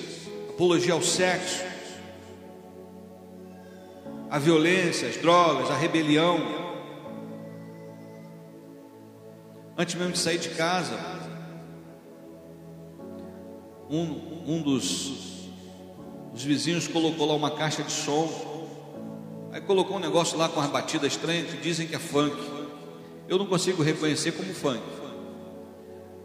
apologia 0.52 0.93
ao 0.93 1.02
sexo, 1.02 1.63
à 4.30 4.38
violência, 4.38 5.10
às 5.10 5.17
drogas, 5.17 5.71
à 5.71 5.76
rebelião. 5.76 6.38
Antes 9.76 9.95
mesmo 9.95 10.12
de 10.12 10.19
sair 10.19 10.38
de 10.38 10.50
casa, 10.50 11.24
um, 13.89 14.43
um 14.48 14.62
dos, 14.62 15.48
dos 16.34 16.43
vizinhos 16.43 16.88
colocou 16.88 17.28
lá 17.28 17.36
uma 17.36 17.52
caixa 17.52 17.84
de 17.84 17.91
som, 17.91 18.30
aí 19.52 19.62
colocou 19.62 19.98
um 19.98 20.00
negócio 20.00 20.38
lá 20.38 20.50
com 20.50 20.60
as 20.60 20.69
batidas 20.69 21.13
estranhas 21.13 21.52
que 21.52 21.58
dizem 21.58 21.88
que 21.88 21.95
é 21.95 22.00
funk. 22.00 22.36
Eu 23.28 23.38
não 23.38 23.45
consigo 23.45 23.82
reconhecer 23.84 24.32
como 24.34 24.54
funk, 24.54 24.82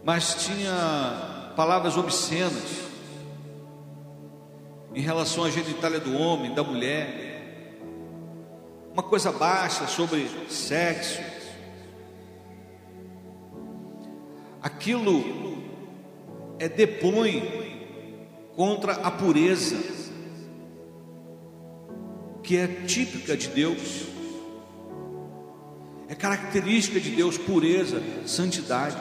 mas 0.03 0.45
tinha 0.45 1.53
palavras 1.55 1.97
obscenas 1.97 2.81
em 4.93 5.01
relação 5.01 5.43
à 5.43 5.49
genitália 5.49 5.99
do 5.99 6.17
homem, 6.17 6.53
da 6.53 6.63
mulher, 6.63 7.31
uma 8.93 9.03
coisa 9.03 9.31
baixa 9.31 9.87
sobre 9.87 10.29
sexo. 10.49 11.21
Aquilo 14.61 15.50
é, 16.61 16.69
depõe 16.69 17.41
contra 18.55 18.93
a 18.93 19.09
pureza, 19.09 19.77
que 22.43 22.55
é 22.55 22.67
típica 22.67 23.35
de 23.35 23.47
Deus, 23.47 24.03
é 26.07 26.13
característica 26.13 26.99
de 26.99 27.09
Deus, 27.15 27.35
pureza, 27.35 27.99
santidade. 28.27 28.95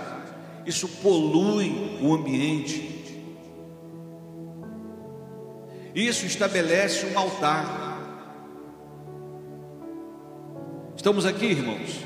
Isso 0.65 0.89
polui 1.03 1.99
o 2.01 2.15
ambiente. 2.15 3.05
Isso 5.95 6.25
estabelece 6.25 7.05
um 7.07 7.19
altar. 7.19 7.99
Estamos 10.97 11.27
aqui, 11.27 11.47
irmãos. 11.47 11.99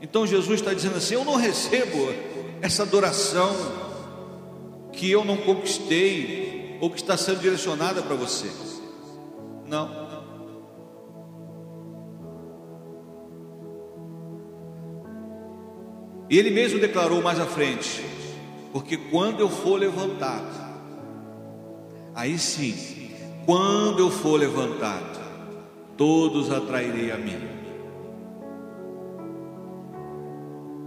Então 0.00 0.24
Jesus 0.24 0.60
está 0.60 0.72
dizendo 0.72 0.98
assim: 0.98 1.14
Eu 1.14 1.24
não 1.24 1.34
recebo 1.34 2.14
essa 2.60 2.82
adoração 2.84 3.87
que 4.98 5.08
eu 5.08 5.24
não 5.24 5.36
conquistei 5.36 6.76
ou 6.80 6.90
que 6.90 6.96
está 6.96 7.16
sendo 7.16 7.40
direcionada 7.40 8.02
para 8.02 8.16
você. 8.16 8.50
Não. 9.64 10.08
E 16.28 16.36
ele 16.36 16.50
mesmo 16.50 16.80
declarou 16.80 17.22
mais 17.22 17.38
à 17.38 17.46
frente: 17.46 18.04
porque 18.72 18.96
quando 18.96 19.38
eu 19.38 19.48
for 19.48 19.78
levantado, 19.78 20.58
aí 22.12 22.36
sim, 22.36 22.74
quando 23.46 24.00
eu 24.00 24.10
for 24.10 24.38
levantado, 24.38 25.20
todos 25.96 26.50
atrairei 26.50 27.12
a 27.12 27.16
mim. 27.16 27.38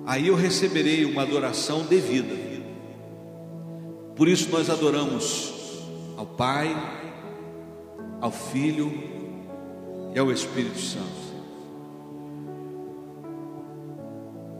Aí 0.06 0.28
eu 0.28 0.36
receberei 0.36 1.06
uma 1.06 1.22
adoração 1.22 1.84
devida. 1.84 2.51
Por 4.16 4.28
isso 4.28 4.50
nós 4.52 4.70
adoramos 4.70 5.54
ao 6.18 6.26
Pai, 6.26 6.76
ao 8.20 8.32
Filho 8.32 8.92
e 10.14 10.20
ao 10.20 10.32
Espírito 10.32 10.80
Santo. 10.80 11.22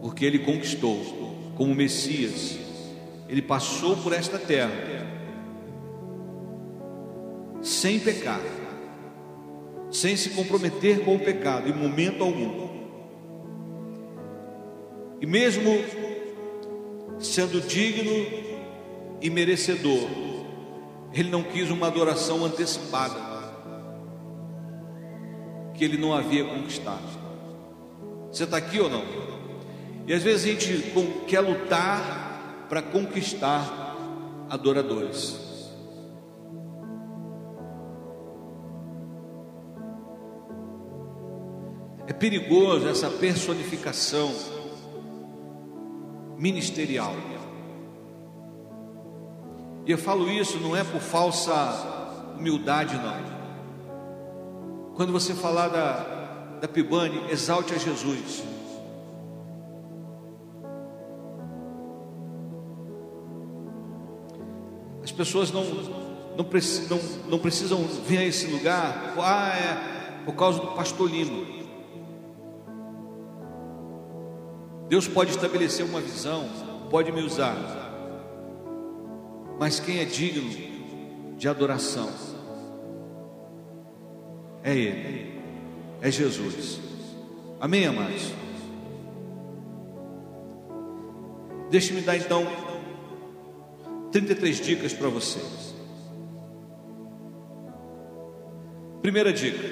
Porque 0.02 0.26
ele 0.26 0.40
conquistou 0.40 1.00
como 1.56 1.76
Messias, 1.76 2.58
ele 3.30 3.42
passou 3.42 3.96
por 3.98 4.14
esta 4.14 4.40
terra 4.40 4.92
sem 7.62 8.00
pecar, 8.00 8.42
sem 9.92 10.16
se 10.18 10.32
comprometer 10.32 11.06
com 11.06 11.16
o 11.16 11.20
pecado 11.20 11.70
em 11.70 11.74
momento 11.74 12.24
algum. 12.24 12.70
E 15.20 15.26
mesmo 15.28 15.70
sendo 17.20 17.62
digno 17.62 18.51
e 19.22 19.30
merecedor, 19.30 20.10
ele 21.14 21.30
não 21.30 21.44
quis 21.44 21.70
uma 21.70 21.88
adoração 21.88 22.44
antecipada, 22.44 23.32
que 25.74 25.84
ele 25.84 25.98
não 25.98 26.14
havia 26.14 26.44
conquistado. 26.44 27.22
Você 28.32 28.46
está 28.46 28.58
aqui 28.58 28.80
ou 28.80 28.90
não? 28.90 29.04
E 30.08 30.14
às 30.14 30.24
vezes 30.24 30.46
a 30.46 30.48
gente 30.48 30.94
quer 31.28 31.42
lutar 31.42 32.66
para 32.68 32.82
conquistar 32.82 33.96
adoradores. 34.50 35.40
É 42.08 42.14
perigoso 42.14 42.88
essa 42.88 43.10
personificação 43.10 44.34
ministerial. 46.38 47.16
E 49.86 49.92
eu 49.92 49.98
falo 49.98 50.30
isso 50.30 50.60
não 50.60 50.76
é 50.76 50.84
por 50.84 51.02
falsa 51.02 51.54
humildade, 52.38 52.96
não. 52.96 53.32
Quando 54.96 55.12
você 55.12 55.34
falar 55.34 55.70
da, 55.70 56.60
da 56.62 56.68
Pibane, 56.68 57.32
exalte 57.32 57.74
a 57.74 57.78
Jesus. 57.78 58.44
As 65.04 65.12
pessoas 65.12 65.52
não, 65.52 65.64
não, 66.38 66.46
precisam, 66.46 66.98
não, 66.98 67.30
não 67.32 67.40
precisam 67.40 67.84
vir 68.06 68.20
a 68.20 68.26
esse 68.26 68.48
lugar, 68.48 69.14
ah, 69.18 69.54
é 69.56 70.24
por 70.26 70.36
causa 70.36 70.60
do 70.60 70.68
pastor 70.68 71.10
Lima. 71.10 71.62
Deus 74.88 75.08
pode 75.08 75.32
estabelecer 75.32 75.86
uma 75.86 76.02
visão, 76.02 76.48
pode 76.90 77.12
me 77.12 77.22
usar, 77.22 77.56
mas 79.62 79.80
quem 79.80 80.00
é 80.00 80.06
digno 80.06 80.50
de 81.38 81.48
adoração 81.48 82.10
é 84.64 84.76
Ele, 84.76 85.40
é 86.02 86.10
Jesus. 86.10 86.80
Amém, 87.60 87.86
amados? 87.86 88.34
Deixe-me 91.70 92.02
dar 92.02 92.18
então 92.18 92.48
33 94.12 94.62
dicas 94.62 94.94
para 94.94 95.10
vocês. 95.10 95.76
Primeira 99.04 99.32
dica: 99.32 99.64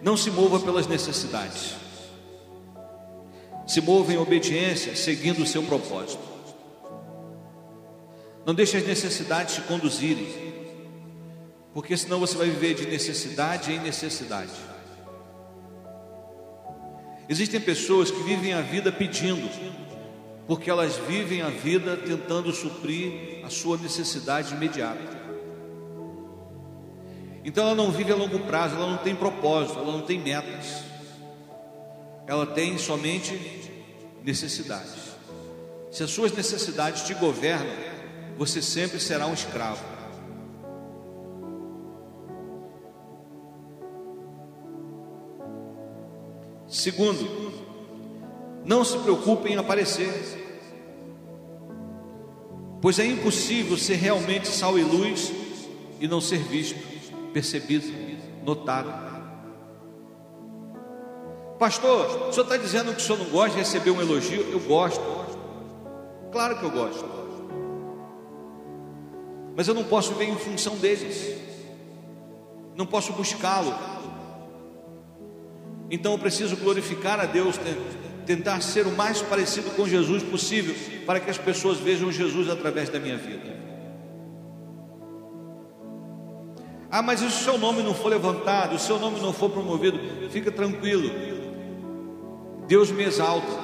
não 0.00 0.16
se 0.16 0.30
mova 0.30 0.60
pelas 0.60 0.86
necessidades 0.86 1.74
se 3.66 3.82
mova 3.82 4.10
em 4.10 4.16
obediência, 4.16 4.96
seguindo 4.96 5.42
o 5.42 5.46
seu 5.46 5.62
propósito. 5.62 6.37
Não 8.48 8.54
deixe 8.54 8.78
as 8.78 8.86
necessidades 8.86 9.56
te 9.56 9.60
conduzirem, 9.60 10.26
porque 11.74 11.94
senão 11.98 12.18
você 12.18 12.34
vai 12.34 12.48
viver 12.48 12.72
de 12.72 12.86
necessidade 12.86 13.70
em 13.70 13.78
necessidade. 13.78 14.50
Existem 17.28 17.60
pessoas 17.60 18.10
que 18.10 18.22
vivem 18.22 18.54
a 18.54 18.62
vida 18.62 18.90
pedindo, 18.90 19.50
porque 20.46 20.70
elas 20.70 20.96
vivem 20.96 21.42
a 21.42 21.50
vida 21.50 21.94
tentando 21.98 22.50
suprir 22.50 23.44
a 23.44 23.50
sua 23.50 23.76
necessidade 23.76 24.54
imediata. 24.54 25.18
Então 27.44 27.64
ela 27.64 27.74
não 27.74 27.90
vive 27.92 28.12
a 28.12 28.16
longo 28.16 28.38
prazo, 28.40 28.76
ela 28.76 28.90
não 28.90 28.96
tem 28.96 29.14
propósito, 29.14 29.78
ela 29.78 29.92
não 29.92 30.02
tem 30.02 30.18
metas 30.18 30.88
ela 32.28 32.44
tem 32.44 32.76
somente 32.76 33.34
necessidades. 34.22 35.16
Se 35.90 36.02
as 36.02 36.10
suas 36.10 36.30
necessidades 36.30 37.02
te 37.02 37.14
governam, 37.14 37.87
você 38.38 38.62
sempre 38.62 39.00
será 39.00 39.26
um 39.26 39.34
escravo. 39.34 39.82
Segundo, 46.68 47.52
não 48.64 48.84
se 48.84 48.96
preocupe 48.98 49.48
em 49.48 49.56
aparecer, 49.56 50.12
pois 52.80 53.00
é 53.00 53.06
impossível 53.06 53.76
ser 53.76 53.96
realmente 53.96 54.46
sal 54.46 54.78
e 54.78 54.84
luz 54.84 55.32
e 55.98 56.06
não 56.06 56.20
ser 56.20 56.38
visto, 56.38 56.78
percebido, 57.32 57.86
notado. 58.44 59.08
Pastor, 61.58 62.28
o 62.28 62.32
senhor 62.32 62.44
está 62.44 62.56
dizendo 62.56 62.94
que 62.94 62.98
o 62.98 63.04
senhor 63.04 63.18
não 63.18 63.30
gosta 63.30 63.50
de 63.50 63.58
receber 63.58 63.90
um 63.90 64.00
elogio? 64.00 64.42
Eu 64.42 64.60
gosto. 64.60 65.02
Claro 66.30 66.60
que 66.60 66.64
eu 66.64 66.70
gosto. 66.70 67.27
Mas 69.58 69.66
eu 69.66 69.74
não 69.74 69.82
posso 69.82 70.14
viver 70.14 70.30
em 70.30 70.36
função 70.36 70.76
deles. 70.76 71.36
Não 72.76 72.86
posso 72.86 73.12
buscá-lo. 73.12 73.74
Então 75.90 76.12
eu 76.12 76.18
preciso 76.18 76.56
glorificar 76.56 77.18
a 77.18 77.24
Deus, 77.24 77.56
tentar 78.24 78.60
ser 78.60 78.86
o 78.86 78.92
mais 78.92 79.20
parecido 79.20 79.70
com 79.70 79.84
Jesus 79.84 80.22
possível, 80.22 80.76
para 81.04 81.18
que 81.18 81.28
as 81.28 81.36
pessoas 81.36 81.78
vejam 81.78 82.12
Jesus 82.12 82.48
através 82.48 82.88
da 82.88 83.00
minha 83.00 83.16
vida. 83.16 83.52
Ah, 86.88 87.02
mas 87.02 87.18
se 87.18 87.26
o 87.26 87.30
seu 87.30 87.58
nome 87.58 87.82
não 87.82 87.94
for 87.94 88.10
levantado, 88.10 88.76
o 88.76 88.78
seu 88.78 88.96
nome 88.96 89.18
não 89.18 89.32
for 89.32 89.50
promovido, 89.50 89.98
fica 90.30 90.52
tranquilo. 90.52 91.10
Deus 92.68 92.92
me 92.92 93.02
exalta, 93.02 93.58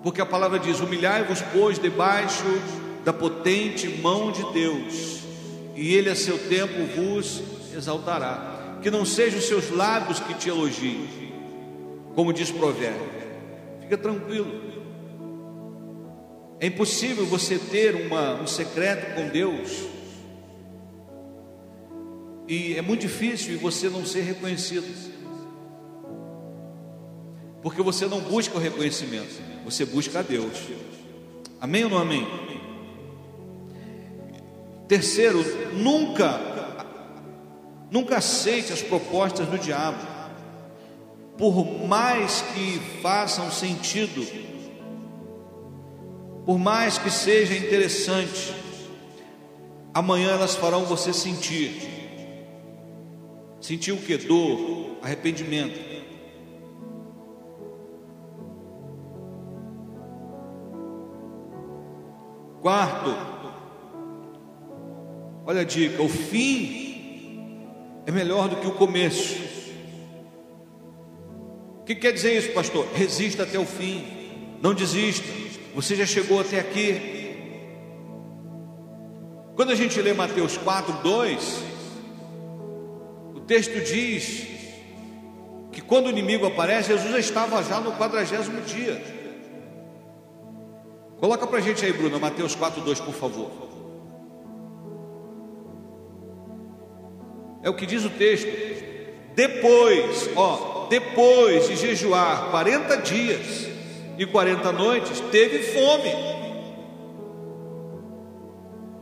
porque 0.00 0.20
a 0.20 0.26
palavra 0.26 0.60
diz: 0.60 0.78
humilhai-vos, 0.78 1.42
pois, 1.52 1.76
debaixo 1.76 2.44
da 3.04 3.12
potente 3.12 3.88
mão 3.88 4.30
de 4.30 4.42
Deus, 4.52 5.20
e 5.74 5.94
Ele 5.94 6.10
a 6.10 6.14
seu 6.14 6.38
tempo 6.38 6.84
vos 6.96 7.42
exaltará. 7.74 8.78
Que 8.82 8.90
não 8.90 9.04
sejam 9.04 9.40
seus 9.40 9.70
lábios 9.70 10.18
que 10.18 10.34
te 10.34 10.48
elogiem, 10.48 11.08
como 12.14 12.32
diz 12.32 12.50
provérbio, 12.50 13.06
fica 13.80 13.96
tranquilo. 13.96 14.72
É 16.58 16.66
impossível 16.66 17.24
você 17.26 17.58
ter 17.58 17.94
uma, 17.94 18.40
um 18.40 18.46
secreto 18.46 19.14
com 19.14 19.28
Deus, 19.28 19.86
e 22.46 22.74
é 22.76 22.82
muito 22.82 23.00
difícil 23.00 23.58
você 23.58 23.88
não 23.88 24.04
ser 24.04 24.22
reconhecido. 24.22 25.12
Porque 27.62 27.80
você 27.80 28.06
não 28.06 28.20
busca 28.20 28.56
o 28.56 28.60
reconhecimento, 28.60 29.40
você 29.64 29.84
busca 29.84 30.18
a 30.18 30.22
Deus. 30.22 30.52
Amém 31.60 31.84
ou 31.84 31.90
não 31.90 31.98
amém? 31.98 32.26
Terceiro, 34.92 35.42
nunca, 35.72 36.38
nunca 37.90 38.18
aceite 38.18 38.74
as 38.74 38.82
propostas 38.82 39.48
do 39.48 39.58
diabo, 39.58 39.96
por 41.38 41.64
mais 41.88 42.42
que 42.52 42.78
façam 43.00 43.50
sentido, 43.50 44.22
por 46.44 46.58
mais 46.58 46.98
que 46.98 47.10
seja 47.10 47.56
interessante, 47.56 48.54
amanhã 49.94 50.32
elas 50.32 50.56
farão 50.56 50.84
você 50.84 51.10
sentir. 51.10 51.88
Sentir 53.62 53.92
o 53.92 53.96
que? 53.96 54.18
Dor, 54.18 54.98
arrependimento. 55.00 55.80
Quarto, 62.60 63.31
olha 65.52 65.60
a 65.60 65.64
dica: 65.64 66.02
o 66.02 66.08
fim 66.08 67.68
é 68.06 68.10
melhor 68.10 68.48
do 68.48 68.56
que 68.56 68.66
o 68.66 68.72
começo. 68.72 69.36
O 71.80 71.84
que 71.84 71.94
quer 71.94 72.12
dizer 72.12 72.36
isso, 72.36 72.52
pastor? 72.52 72.86
Resista 72.94 73.42
até 73.42 73.58
o 73.58 73.66
fim, 73.66 74.04
não 74.62 74.72
desista. 74.72 75.26
Você 75.74 75.94
já 75.94 76.06
chegou 76.06 76.40
até 76.40 76.58
aqui. 76.58 77.10
Quando 79.54 79.70
a 79.70 79.74
gente 79.74 80.00
lê 80.00 80.14
Mateus 80.14 80.56
4, 80.56 81.02
2, 81.02 81.62
o 83.34 83.40
texto 83.40 83.80
diz 83.80 84.46
que 85.70 85.80
quando 85.80 86.06
o 86.06 86.10
inimigo 86.10 86.46
aparece, 86.46 86.96
Jesus 86.96 87.26
estava 87.26 87.62
já 87.62 87.80
no 87.80 87.92
quadragésimo 87.92 88.62
dia. 88.62 89.02
Coloca 91.18 91.46
para 91.46 91.58
a 91.58 91.60
gente 91.60 91.84
aí, 91.84 91.92
Bruno, 91.92 92.18
Mateus 92.18 92.56
4,2, 92.56 93.04
por 93.04 93.14
favor. 93.14 93.61
É 97.62 97.70
o 97.70 97.74
que 97.74 97.86
diz 97.86 98.04
o 98.04 98.10
texto. 98.10 98.48
Depois, 99.34 100.28
ó, 100.36 100.86
depois 100.88 101.68
de 101.68 101.76
jejuar 101.76 102.50
40 102.50 102.96
dias 102.98 103.68
e 104.18 104.26
40 104.26 104.72
noites, 104.72 105.20
teve 105.30 105.60
fome. 105.72 106.12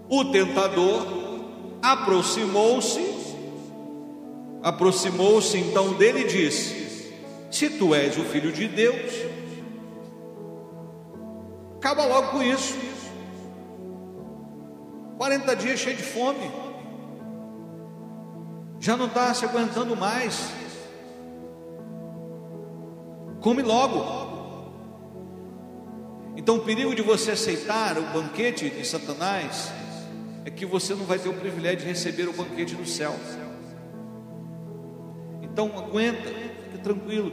O 0.09 0.25
tentador 0.27 1.07
aproximou-se, 1.83 3.05
aproximou-se 4.63 5.57
então 5.59 5.95
dele 5.95 6.21
e 6.21 6.29
disse: 6.29 7.15
Se 7.51 7.71
tu 7.71 7.95
és 7.95 8.17
o 8.17 8.23
filho 8.25 8.53
de 8.53 8.69
Deus, 8.69 9.31
Acaba 11.81 12.05
logo 12.05 12.33
com 12.33 12.43
isso. 12.43 12.77
40 15.17 15.57
dias 15.57 15.81
cheio 15.81 15.97
de 15.97 16.03
fome. 16.03 16.51
Já 18.81 18.97
não 18.97 19.07
está 19.07 19.33
se 19.35 19.45
aguentando 19.45 19.95
mais. 19.95 20.51
Come 23.41 23.63
logo. 23.63 24.31
Então, 26.35 26.57
o 26.57 26.61
perigo 26.61 26.95
de 26.95 27.03
você 27.03 27.33
aceitar 27.33 27.99
o 27.99 28.03
banquete 28.05 28.71
de 28.71 28.87
Satanás 28.87 29.71
é 30.47 30.51
que 30.51 30.65
você 30.65 30.95
não 30.95 31.05
vai 31.05 31.19
ter 31.19 31.29
o 31.29 31.35
privilégio 31.35 31.81
de 31.81 31.85
receber 31.85 32.27
o 32.27 32.33
banquete 32.33 32.75
do 32.75 32.87
céu. 32.87 33.15
Então, 35.43 35.71
aguenta, 35.77 36.31
fica 36.65 36.79
tranquilo. 36.83 37.33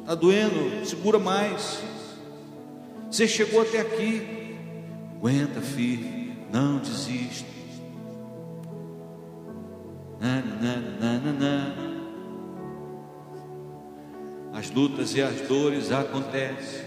Está 0.00 0.14
doendo, 0.14 0.86
segura 0.86 1.18
mais. 1.18 1.80
Você 3.10 3.28
chegou 3.28 3.60
até 3.60 3.80
aqui, 3.80 4.56
aguenta 5.14 5.60
firme, 5.60 6.38
não 6.50 6.78
desista. 6.78 7.57
As 14.52 14.70
lutas 14.72 15.14
e 15.14 15.22
as 15.22 15.40
dores 15.42 15.92
acontecem, 15.92 16.82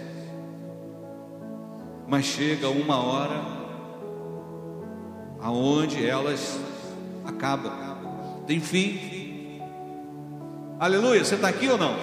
mas 2.07 2.25
chega 2.25 2.67
uma 2.67 2.97
hora 2.97 3.41
aonde 5.39 6.05
elas 6.05 6.59
acabam, 7.25 7.71
tem 8.45 8.59
fim. 8.59 9.61
Aleluia, 10.77 11.23
você 11.23 11.35
está 11.35 11.47
aqui 11.47 11.69
ou 11.69 11.77
não? 11.77 11.95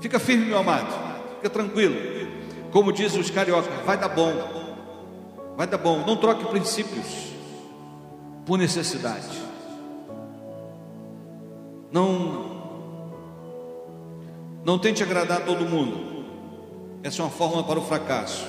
Fica 0.00 0.20
firme, 0.20 0.46
meu 0.46 0.58
amado, 0.58 0.92
fica 1.36 1.50
tranquilo. 1.50 1.96
Como 2.70 2.92
dizem 2.92 3.20
os 3.20 3.30
cariocas, 3.30 3.72
vai 3.84 3.98
dar 3.98 4.10
bom, 4.10 4.32
vai 5.56 5.66
dar 5.66 5.78
bom. 5.78 6.04
Não 6.06 6.16
troque 6.16 6.44
princípios 6.46 7.32
por 8.44 8.56
necessidade. 8.56 9.45
Não, 11.90 12.44
não 14.64 14.78
tente 14.78 15.02
agradar 15.02 15.44
todo 15.44 15.64
mundo. 15.64 16.24
Essa 17.02 17.22
é 17.22 17.24
uma 17.24 17.30
fórmula 17.30 17.62
para 17.64 17.78
o 17.78 17.82
fracasso. 17.82 18.46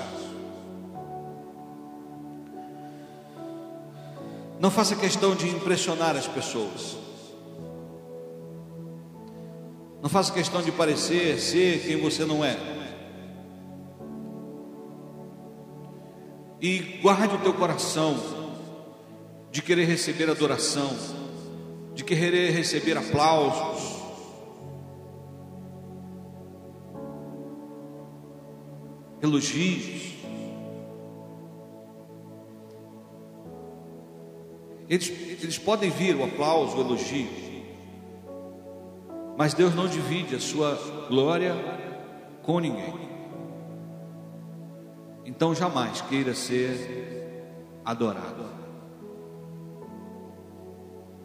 Não 4.60 4.72
faça 4.72 4.96
questão 4.96 5.36
de 5.36 5.48
impressionar 5.48 6.16
as 6.16 6.28
pessoas. 6.28 6.98
Não 10.02 10.10
faça 10.10 10.34
questão 10.34 10.62
de 10.62 10.72
parecer 10.72 11.40
ser 11.40 11.84
quem 11.86 11.98
você 11.98 12.26
não 12.26 12.44
é. 12.44 12.58
E 16.60 16.80
guarde 17.02 17.36
o 17.36 17.40
teu 17.40 17.54
coração 17.54 18.16
de 19.52 19.62
querer 19.62 19.86
receber 19.86 20.30
adoração, 20.30 20.90
de 21.98 22.04
querer 22.04 22.52
receber 22.52 22.96
aplausos. 22.96 23.98
Elogios. 29.20 30.16
Eles, 34.88 35.10
eles 35.10 35.58
podem 35.58 35.90
vir 35.90 36.16
o 36.16 36.24
aplauso, 36.24 36.78
o 36.78 36.82
elogio, 36.82 37.28
mas 39.36 39.56
Deus 39.56 39.74
não 39.74 39.88
divide 39.88 40.36
a 40.36 40.40
sua 40.40 40.76
glória 41.10 41.56
com 42.44 42.60
ninguém. 42.60 42.94
Então 45.26 45.54
jamais 45.54 46.00
queira 46.02 46.36
ser 46.36 47.44
adorado. 47.84 48.57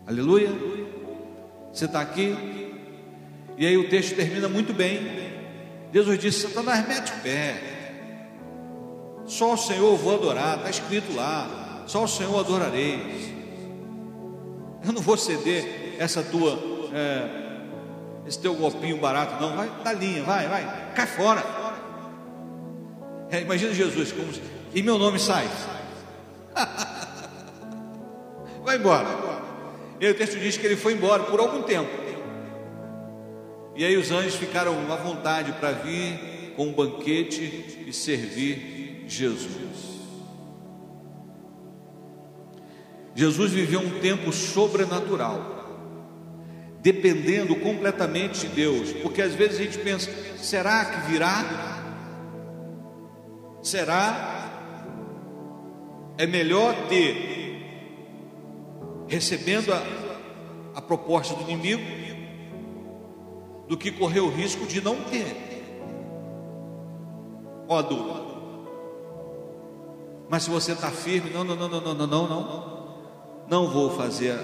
Aleluia. 0.07 0.51
Você 1.73 1.85
está 1.87 2.01
aqui, 2.01 2.37
e 3.57 3.67
aí 3.67 3.77
o 3.77 3.89
texto 3.89 4.15
termina 4.17 4.49
muito 4.49 4.73
bem. 4.73 5.01
Jesus 5.93 6.19
disse: 6.19 6.49
Satanás, 6.49 6.87
mete 6.87 7.13
o 7.13 7.21
pé. 7.23 7.73
Só 9.27 9.55
o 9.55 9.57
Senhor 9.57 9.97
vou 9.97 10.15
adorar, 10.15 10.59
está 10.59 10.71
escrito 10.71 11.15
lá. 11.15 11.85
Só 11.87 12.05
o 12.05 12.09
Senhor 12.09 12.39
adorareis. 12.39 13.33
Eu 14.85 14.93
não 14.93 15.01
vou 15.01 15.17
ceder 15.17 15.95
essa 15.99 16.23
tua, 16.23 16.59
é, 16.93 18.27
esse 18.27 18.39
teu 18.41 18.55
golpinho 18.55 18.99
barato, 18.99 19.41
não. 19.41 19.57
Vai, 19.57 19.71
dá 19.85 19.93
linha, 19.93 20.25
vai, 20.25 20.49
vai, 20.49 20.93
cai 20.95 21.07
fora. 21.07 21.45
É, 23.31 23.41
imagina 23.41 23.73
Jesus, 23.73 24.13
como 24.13 24.33
e 24.75 24.83
meu 24.83 24.99
nome 24.99 25.19
sai. 25.19 25.49
Vai 28.65 28.77
embora. 28.77 29.32
E 30.03 30.07
aí 30.07 30.11
o 30.11 30.17
texto 30.17 30.37
diz 30.37 30.57
que 30.57 30.67
ele 30.67 30.75
foi 30.75 30.95
embora 30.95 31.23
por 31.23 31.39
algum 31.39 31.63
tempo. 31.63 31.89
E 33.77 33.85
aí 33.85 33.97
os 33.97 34.11
anjos 34.11 34.35
ficaram 34.35 34.75
à 34.93 34.97
vontade 34.97 35.53
para 35.53 35.71
vir 35.71 36.55
com 36.57 36.67
um 36.67 36.73
banquete 36.73 37.85
e 37.87 37.93
servir 37.93 39.05
Jesus. 39.07 39.47
Jesus 43.15 43.53
viveu 43.53 43.79
um 43.79 44.01
tempo 44.01 44.33
sobrenatural, 44.33 45.71
dependendo 46.81 47.55
completamente 47.55 48.41
de 48.41 48.49
Deus, 48.49 48.93
porque 49.05 49.23
às 49.23 49.37
vezes 49.37 49.61
a 49.61 49.63
gente 49.63 49.79
pensa: 49.79 50.11
será 50.37 50.85
que 50.85 51.13
virá? 51.13 51.79
será 53.63 54.51
é 56.19 56.27
melhor 56.27 56.89
ter 56.89 57.32
recebendo 59.13 59.73
a, 59.73 59.83
a 60.75 60.81
proposta 60.81 61.35
do 61.35 61.43
inimigo 61.43 61.83
do 63.69 63.77
que 63.77 63.91
correr 63.91 64.21
o 64.21 64.31
risco 64.31 64.67
de 64.67 64.81
não 64.81 64.97
ter. 65.05 65.27
Ó 67.69 67.83
dúvida. 67.83 68.23
Mas 70.29 70.45
se 70.45 70.51
você 70.51 70.73
está 70.73 70.91
firme, 70.91 71.31
não, 71.31 71.45
não, 71.45 71.55
não, 71.55 71.69
não, 71.69 71.81
não, 71.81 71.95
não, 71.95 72.07
não, 72.07 72.27
não, 72.29 72.97
não 73.49 73.69
vou 73.69 73.91
fazer 73.91 74.39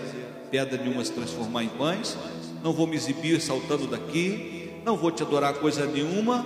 pedra 0.51 0.77
nenhuma 0.83 1.05
se 1.05 1.13
transformar 1.13 1.65
em 1.65 1.69
pães, 1.69 2.17
não 2.63 2.73
vou 2.73 2.87
me 2.87 2.97
exibir 2.97 3.41
saltando 3.41 3.87
daqui, 3.87 4.71
não 4.85 4.97
vou 4.97 5.11
te 5.11 5.23
adorar 5.23 5.55
coisa 5.55 5.87
nenhuma, 5.87 6.45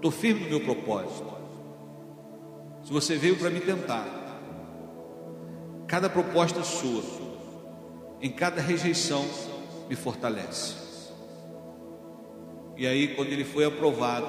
Estou 0.00 0.10
firme 0.10 0.44
no 0.44 0.48
meu 0.48 0.60
propósito. 0.60 1.30
Se 2.84 2.90
você 2.90 3.18
veio 3.18 3.36
para 3.36 3.50
me 3.50 3.60
tentar, 3.60 4.06
cada 5.90 6.08
proposta 6.08 6.62
sua, 6.62 7.02
em 8.22 8.30
cada 8.30 8.62
rejeição, 8.62 9.26
me 9.88 9.96
fortalece. 9.96 10.76
E 12.76 12.86
aí, 12.86 13.16
quando 13.16 13.32
ele 13.32 13.44
foi 13.44 13.64
aprovado, 13.64 14.28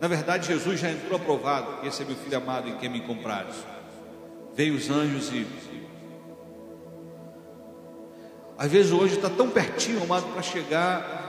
na 0.00 0.06
verdade, 0.06 0.46
Jesus 0.46 0.78
já 0.78 0.88
entrou 0.88 1.16
aprovado. 1.16 1.84
Esse 1.84 2.04
é 2.04 2.06
meu 2.06 2.14
filho 2.14 2.36
amado 2.36 2.68
em 2.68 2.76
quem 2.76 2.88
me 2.88 3.00
comprares. 3.00 3.56
Veio 4.54 4.76
os 4.76 4.88
anjos 4.88 5.32
e. 5.32 5.44
Às 8.56 8.70
vezes 8.70 8.92
hoje 8.92 9.16
está 9.16 9.28
tão 9.28 9.50
pertinho, 9.50 10.00
amado, 10.00 10.32
para 10.32 10.42
chegar 10.42 11.24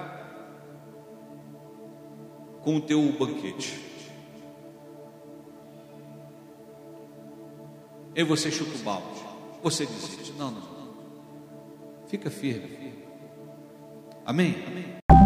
com 2.61 2.75
o 2.75 2.81
teu 2.81 3.01
banquete. 3.17 3.84
E 8.15 8.23
você 8.23 8.49
chuta 8.49 8.75
o 8.77 8.79
balde, 8.79 9.19
você 9.61 9.85
desiste. 9.85 10.31
Não, 10.37 10.49
não. 10.49 10.61
Fica 12.07 12.29
firme. 12.29 12.93
Amém? 14.25 14.55
Amém. 14.65 15.24